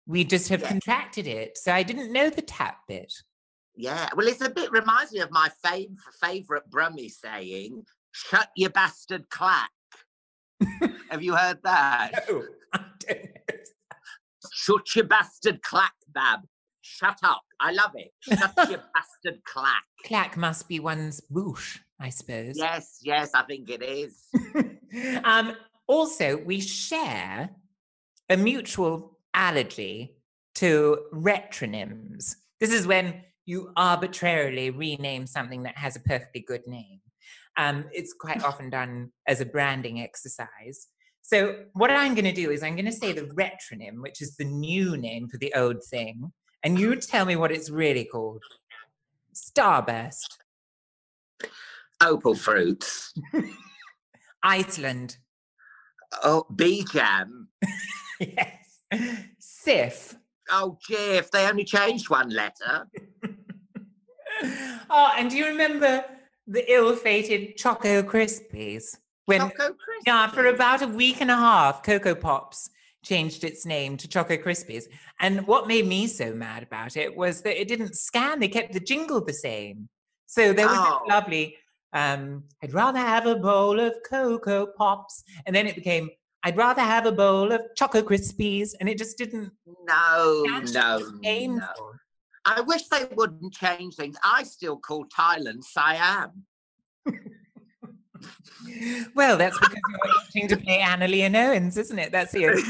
We 0.06 0.24
just 0.24 0.50
have 0.50 0.62
Yeah. 0.62 0.70
contracted 0.70 1.28
it. 1.28 1.58
So 1.58 1.72
I 1.74 1.84
didn't 1.84 2.12
know 2.12 2.30
the 2.30 2.42
tap 2.42 2.80
bit. 2.88 3.14
Yeah, 3.76 4.10
well, 4.16 4.28
it's 4.28 4.42
a 4.42 4.50
bit 4.50 4.72
reminds 4.72 5.12
me 5.14 5.20
of 5.22 5.32
my 5.32 5.50
fav- 5.66 5.98
favorite 6.22 6.70
Brummy 6.70 7.10
saying, 7.10 7.86
"Shut 8.12 8.50
your 8.56 8.70
bastard 8.70 9.30
clack." 9.30 9.72
Have 11.10 11.24
you 11.24 11.36
heard 11.36 11.60
that? 11.64 12.26
Oh, 12.30 12.44
I 12.74 12.86
don't. 13.00 13.30
Shut 14.52 14.96
your 14.96 15.06
bastard 15.06 15.62
clack, 15.64 15.94
Bab. 16.10 16.42
Shut 16.82 17.18
up. 17.24 17.42
I 17.60 17.72
love 17.72 17.92
it. 17.96 18.12
Shut 18.20 18.54
your 18.70 18.84
bastard 18.94 19.44
clack. 19.46 19.84
Clack 20.06 20.38
must 20.38 20.68
be 20.68 20.80
one's 20.80 21.22
boosh, 21.32 21.80
I 22.00 22.10
suppose. 22.10 22.58
Yes, 22.58 23.00
yes, 23.02 23.32
I 23.34 23.44
think 23.44 23.70
it 23.70 23.82
is. 23.82 24.28
um, 25.24 25.56
also, 25.88 26.38
we 26.38 26.60
share 26.60 27.50
a 28.30 28.38
mutual 28.38 29.13
allergy 29.34 30.18
to 30.56 31.00
retronyms. 31.14 32.36
This 32.60 32.72
is 32.72 32.88
when 32.88 33.24
you 33.46 33.72
arbitrarily 33.76 34.70
rename 34.70 35.28
something 35.28 35.64
that 35.64 35.78
has 35.78 35.96
a 35.96 36.00
perfectly 36.02 36.42
good 36.42 36.66
name. 36.68 37.02
Um, 37.58 37.86
it's 37.92 38.14
quite 38.14 38.44
often 38.50 38.70
done 38.70 39.12
as 39.28 39.42
a 39.42 39.46
branding 39.46 40.02
exercise. 40.02 40.88
So, 41.22 41.64
what 41.74 41.90
I'm 41.90 42.16
going 42.16 42.26
to 42.26 42.34
do 42.34 42.52
is 42.52 42.64
I'm 42.64 42.76
going 42.76 42.86
to 42.86 42.92
say 42.92 43.14
the 43.14 43.22
retronym, 43.22 44.02
which 44.02 44.22
is 44.22 44.36
the 44.36 44.44
new 44.46 44.98
name 44.98 45.30
for 45.30 45.38
the 45.38 45.54
old 45.54 45.82
thing, 45.90 46.34
and 46.64 46.78
you 46.78 46.96
tell 46.98 47.26
me 47.26 47.36
what 47.36 47.52
it's 47.52 47.70
really 47.70 48.06
called. 48.06 48.44
Starburst, 49.34 50.38
Opal 52.04 52.36
fruits. 52.36 53.14
Iceland, 54.44 55.18
Oh, 56.24 56.46
Bejam. 56.54 57.48
yes, 58.20 58.63
Cif, 59.40 60.16
Oh, 60.52 60.78
Jif, 60.90 61.30
they 61.32 61.48
only 61.48 61.64
changed 61.64 62.10
one 62.10 62.30
letter. 62.30 62.88
oh, 64.90 65.12
and 65.18 65.30
do 65.30 65.38
you 65.38 65.46
remember 65.48 66.04
the 66.48 66.70
ill-fated 66.72 67.56
Choco 67.58 68.04
Krispies? 68.04 68.98
When 69.26 69.40
Choco 69.40 69.70
Krispies. 69.70 70.06
yeah, 70.06 70.28
for 70.28 70.48
about 70.48 70.82
a 70.82 70.88
week 70.88 71.22
and 71.22 71.32
a 71.32 71.36
half, 71.36 71.82
Cocoa 71.84 72.16
Pops 72.16 72.70
changed 73.04 73.44
its 73.46 73.66
name 73.66 73.96
to 73.98 74.08
Choco 74.08 74.36
Krispies. 74.36 74.86
And 75.20 75.48
what 75.48 75.68
made 75.68 75.88
me 75.88 76.08
so 76.08 76.34
mad 76.34 76.64
about 76.64 76.98
it 76.98 77.16
was 77.16 77.42
that 77.44 77.60
it 77.60 77.68
didn't 77.70 77.96
scan; 77.96 78.40
they 78.40 78.50
kept 78.50 78.74
the 78.74 78.80
jingle 78.82 79.24
the 79.24 79.34
same. 79.34 79.88
So 80.26 80.52
there 80.52 80.68
was 80.68 80.78
Oh. 80.78 81.00
this 81.06 81.10
lovely. 81.14 81.56
Um, 81.94 82.44
I'd 82.62 82.74
rather 82.74 83.00
have 83.00 83.28
a 83.28 83.36
bowl 83.36 83.80
of 83.80 83.94
Cocoa 84.10 84.68
Pops, 84.78 85.24
and 85.46 85.56
then 85.56 85.68
it 85.68 85.76
became. 85.76 86.10
I'd 86.44 86.58
rather 86.58 86.82
have 86.82 87.06
a 87.06 87.12
bowl 87.12 87.52
of 87.52 87.62
Choco 87.76 88.02
Krispies, 88.02 88.72
and 88.80 88.90
it 88.90 88.98
just 88.98 89.18
didn't. 89.18 89.52
No, 89.88 90.44
no, 90.74 91.00
no. 91.22 91.68
I 92.46 92.62
wish 92.62 92.88
they 92.90 93.06
wouldn't 93.16 93.54
change 93.54 93.96
things. 93.96 94.18
I 94.24 94.44
still 94.44 94.78
call 94.78 95.06
Thailand 95.06 95.64
Siam. 95.64 96.46
Well, 99.16 99.38
that's 99.38 99.60
because 99.60 99.76
you're 99.76 100.24
itching 100.28 100.48
to 100.50 100.58
play 100.58 100.80
Anna 100.80 101.08
Leonowens, 101.08 101.78
isn't 101.78 102.00
it? 102.00 102.12
That's 102.12 102.32
the 102.32 102.64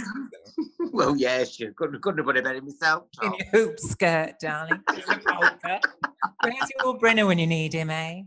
well, 0.91 1.15
yes, 1.15 1.59
you 1.59 1.73
couldn't, 1.73 2.01
couldn't 2.01 2.19
have 2.19 2.25
put 2.25 2.37
it 2.37 2.43
better 2.43 2.61
myself. 2.61 3.03
in 3.21 3.33
your 3.33 3.47
hoop 3.51 3.79
skirt, 3.79 4.39
darling. 4.39 4.81
in 4.89 5.03
your 5.07 5.19
polka. 5.19 5.79
Where's 6.43 6.69
your 6.79 6.97
Brynner 6.97 7.27
when 7.27 7.39
you 7.39 7.47
need 7.47 7.73
him, 7.73 7.89
eh? 7.89 8.21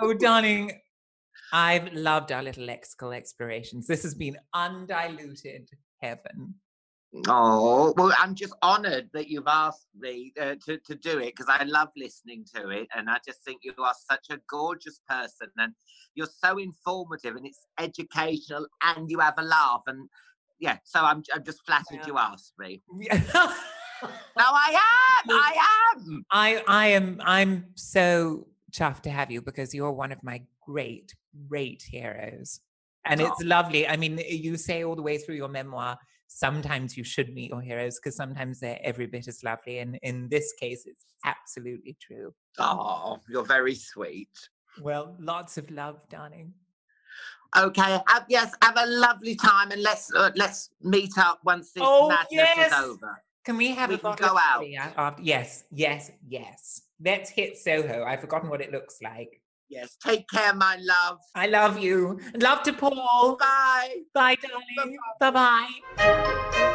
oh, 0.00 0.14
darling, 0.14 0.72
I've 1.52 1.92
loved 1.92 2.32
our 2.32 2.42
little 2.42 2.66
lexical 2.66 3.14
explorations. 3.14 3.86
This 3.86 4.02
has 4.02 4.14
been 4.14 4.36
undiluted 4.54 5.68
heaven. 6.00 6.54
Oh, 7.28 7.94
well, 7.96 8.12
I'm 8.18 8.34
just 8.34 8.54
honoured 8.62 9.08
that 9.14 9.28
you've 9.28 9.46
asked 9.46 9.86
me 9.98 10.32
uh, 10.40 10.56
to, 10.66 10.78
to 10.86 10.94
do 10.96 11.18
it 11.18 11.34
because 11.36 11.46
I 11.48 11.62
love 11.64 11.88
listening 11.96 12.44
to 12.54 12.68
it. 12.70 12.88
And 12.94 13.08
I 13.08 13.18
just 13.24 13.42
think 13.44 13.60
you 13.62 13.72
are 13.78 13.94
such 14.10 14.26
a 14.30 14.38
gorgeous 14.50 15.00
person 15.08 15.48
and 15.56 15.72
you're 16.14 16.26
so 16.26 16.58
informative 16.58 17.36
and 17.36 17.46
it's 17.46 17.66
educational 17.78 18.66
and 18.82 19.10
you 19.10 19.18
have 19.20 19.34
a 19.38 19.42
laugh. 19.42 19.82
And 19.86 20.08
yeah, 20.58 20.78
so 20.84 21.00
I'm, 21.04 21.22
I'm 21.34 21.44
just 21.44 21.64
flattered 21.64 22.00
Yeah. 22.00 22.06
you 22.06 22.18
asked 22.18 22.52
me. 22.58 22.82
No, 24.02 24.44
I 24.44 24.78
am. 25.24 25.30
I 25.30 25.94
am. 25.96 26.26
I 26.30 26.62
I 26.68 26.86
am 26.88 27.18
I'm 27.24 27.64
so 27.76 28.46
chuffed 28.70 29.00
to 29.02 29.10
have 29.10 29.30
you 29.30 29.40
because 29.40 29.74
you're 29.74 29.90
one 29.90 30.12
of 30.12 30.22
my 30.22 30.42
great 30.60 31.14
great 31.48 31.82
heroes. 31.82 32.60
And 33.04 33.20
it's 33.20 33.42
lovely. 33.42 33.86
I 33.86 33.96
mean, 33.96 34.18
you 34.28 34.56
say 34.56 34.82
all 34.84 34.96
the 34.96 35.02
way 35.02 35.16
through 35.18 35.36
your 35.36 35.48
memoir, 35.48 35.96
sometimes 36.26 36.96
you 36.96 37.04
should 37.04 37.32
meet 37.32 37.50
your 37.50 37.60
heroes 37.60 37.98
because 38.00 38.16
sometimes 38.16 38.58
they're 38.58 38.80
every 38.82 39.06
bit 39.06 39.28
as 39.28 39.44
lovely. 39.44 39.78
And 39.78 39.96
in 40.02 40.28
this 40.28 40.52
case, 40.58 40.86
it's 40.86 41.04
absolutely 41.24 41.96
true. 42.00 42.34
Oh, 42.58 43.18
you're 43.28 43.44
very 43.44 43.76
sweet. 43.76 44.30
Well, 44.80 45.16
lots 45.20 45.56
of 45.56 45.70
love, 45.70 46.00
darling. 46.10 46.52
Okay. 47.56 48.00
Have, 48.08 48.24
yes. 48.28 48.52
Have 48.60 48.74
a 48.76 48.86
lovely 48.86 49.36
time, 49.36 49.70
and 49.70 49.82
let's 49.82 50.12
uh, 50.14 50.30
let's 50.34 50.70
meet 50.82 51.16
up 51.16 51.38
once 51.44 51.72
this 51.72 51.82
Oh, 51.86 52.08
madness 52.08 52.26
yes. 52.32 52.72
is 52.72 52.78
over. 52.78 53.16
Can 53.44 53.56
we 53.56 53.70
have 53.70 53.90
We 53.90 53.94
a 53.94 53.98
can 53.98 54.16
go 54.16 54.36
out. 54.36 54.64
After- 54.96 55.22
Yes, 55.22 55.64
yes, 55.70 56.10
yes. 56.26 56.82
Let's 57.02 57.30
hit 57.30 57.56
Soho. 57.56 58.02
I've 58.04 58.20
forgotten 58.20 58.50
what 58.50 58.60
it 58.60 58.72
looks 58.72 58.98
like. 59.00 59.40
Yes. 59.68 59.96
Take 59.96 60.28
care, 60.28 60.54
my 60.54 60.76
love. 60.80 61.18
I 61.34 61.46
love 61.46 61.78
you. 61.78 62.20
Love 62.36 62.62
to 62.64 62.72
Paul. 62.72 63.36
Bye. 63.36 64.02
Bye, 64.14 64.36
darling. 64.36 64.98
Bye 65.20 65.30
bye. 65.30 66.66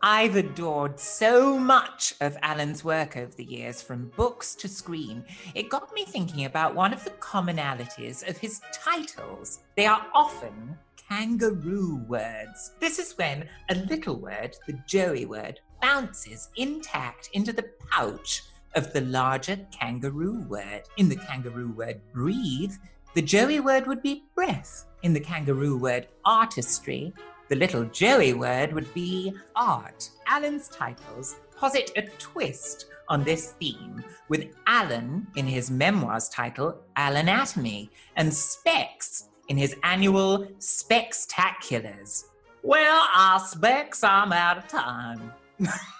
I've 0.00 0.36
adored 0.36 1.00
so 1.00 1.58
much 1.58 2.14
of 2.20 2.36
Alan's 2.42 2.84
work 2.84 3.16
over 3.16 3.32
the 3.32 3.44
years, 3.44 3.82
from 3.82 4.12
books 4.16 4.54
to 4.54 4.68
screen. 4.68 5.24
It 5.56 5.68
got 5.68 5.92
me 5.92 6.04
thinking 6.04 6.44
about 6.44 6.76
one 6.76 6.94
of 6.94 7.02
the 7.02 7.10
commonalities 7.10 8.26
of 8.28 8.38
his 8.38 8.60
titles. 8.72 9.58
They 9.76 9.86
are 9.86 10.06
often 10.14 10.78
kangaroo 11.08 12.04
words. 12.06 12.72
This 12.78 13.00
is 13.00 13.18
when 13.18 13.48
a 13.70 13.74
little 13.74 14.20
word, 14.20 14.56
the 14.68 14.78
joey 14.86 15.26
word, 15.26 15.58
bounces 15.82 16.48
intact 16.56 17.30
into 17.32 17.52
the 17.52 17.68
pouch 17.90 18.42
of 18.74 18.92
the 18.92 19.00
larger 19.02 19.58
kangaroo 19.70 20.40
word. 20.48 20.82
In 20.96 21.08
the 21.08 21.16
kangaroo 21.16 21.72
word 21.72 22.00
breathe, 22.12 22.72
the 23.14 23.22
joey 23.22 23.60
word 23.60 23.86
would 23.86 24.02
be 24.02 24.24
breath. 24.34 24.86
In 25.02 25.12
the 25.12 25.20
kangaroo 25.20 25.76
word 25.76 26.08
artistry, 26.24 27.12
the 27.48 27.56
little 27.56 27.84
joey 27.84 28.34
word 28.34 28.72
would 28.72 28.92
be 28.92 29.32
art. 29.56 30.10
Alan's 30.26 30.68
titles 30.68 31.36
posit 31.56 31.90
a 31.96 32.02
twist 32.18 32.86
on 33.08 33.24
this 33.24 33.52
theme, 33.52 34.04
with 34.28 34.48
Alan 34.66 35.26
in 35.36 35.46
his 35.46 35.70
memoirs 35.70 36.28
title, 36.28 36.76
Alanatomy, 36.96 37.88
and 38.16 38.32
Specs 38.32 39.30
in 39.48 39.56
his 39.56 39.74
annual 39.82 40.46
Specstaculars. 40.58 42.24
Well, 42.62 43.08
our 43.16 43.40
Specs, 43.40 44.04
I'm 44.04 44.32
out 44.32 44.58
of 44.58 44.68
time. 44.68 45.32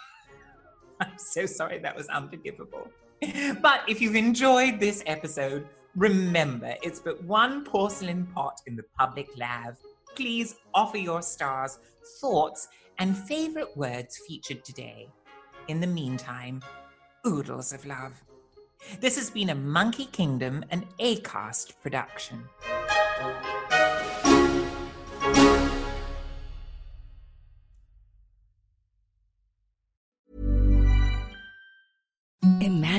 I'm 1.01 1.19
so 1.19 1.47
sorry 1.47 1.79
that 1.79 1.97
was 1.97 2.09
unforgivable. 2.09 2.89
But 3.61 3.81
if 3.89 4.01
you've 4.01 4.17
enjoyed 4.17 4.79
this 4.79 5.03
episode, 5.07 5.67
remember 5.97 6.75
it's 6.83 7.01
but 7.01 7.23
one 7.25 7.65
porcelain 7.65 8.27
pot 8.27 8.61
in 8.67 8.77
the 8.77 8.85
public 8.97 9.29
lab. 9.37 9.77
Please 10.15 10.57
offer 10.75 10.99
your 10.99 11.23
stars, 11.23 11.79
thoughts, 12.21 12.69
and 12.99 13.17
favorite 13.17 13.77
words 13.77 14.21
featured 14.27 14.65
today. 14.65 15.09
In 15.69 15.81
the 15.81 15.87
meantime, 15.87 16.63
oodles 17.27 17.73
of 17.73 17.85
love. 17.87 18.23
This 19.01 19.17
has 19.17 19.31
been 19.31 19.51
a 19.51 19.55
Monkey 19.55 20.07
Kingdom 20.07 20.65
and 20.71 20.87
ACAST 20.99 21.75
production. 21.83 22.45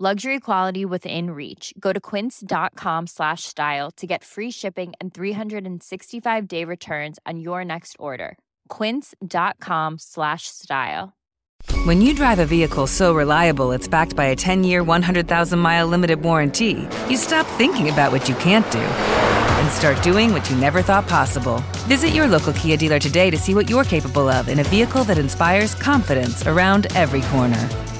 Luxury 0.00 0.38
quality 0.38 0.84
within 0.84 1.30
reach. 1.30 1.74
Go 1.80 1.92
to 1.92 1.98
quince.com 1.98 3.08
slash 3.08 3.42
style 3.42 3.90
to 3.96 4.06
get 4.06 4.22
free 4.22 4.50
shipping 4.52 4.92
and 5.00 5.12
365 5.12 6.46
day 6.46 6.62
returns 6.62 7.18
on 7.26 7.40
your 7.40 7.64
next 7.64 7.96
order. 7.98 8.38
Quince.com 8.68 9.96
slash 9.98 10.46
style. 10.46 11.16
When 11.82 12.00
you 12.00 12.14
drive 12.14 12.38
a 12.38 12.46
vehicle 12.46 12.86
so 12.86 13.12
reliable 13.12 13.72
it's 13.72 13.88
backed 13.88 14.14
by 14.14 14.26
a 14.26 14.36
10 14.36 14.62
year, 14.62 14.84
100,000 14.84 15.58
mile 15.58 15.88
limited 15.88 16.22
warranty, 16.22 16.86
you 17.08 17.16
stop 17.16 17.44
thinking 17.58 17.90
about 17.90 18.12
what 18.12 18.28
you 18.28 18.36
can't 18.36 18.70
do 18.70 18.78
and 18.78 19.68
start 19.68 20.00
doing 20.04 20.32
what 20.32 20.48
you 20.48 20.54
never 20.58 20.80
thought 20.80 21.08
possible. 21.08 21.58
Visit 21.88 22.10
your 22.10 22.28
local 22.28 22.52
Kia 22.52 22.76
dealer 22.76 23.00
today 23.00 23.30
to 23.30 23.36
see 23.36 23.56
what 23.56 23.68
you're 23.68 23.82
capable 23.82 24.28
of 24.28 24.48
in 24.48 24.60
a 24.60 24.64
vehicle 24.64 25.02
that 25.02 25.18
inspires 25.18 25.74
confidence 25.74 26.46
around 26.46 26.86
every 26.94 27.22
corner. 27.22 27.68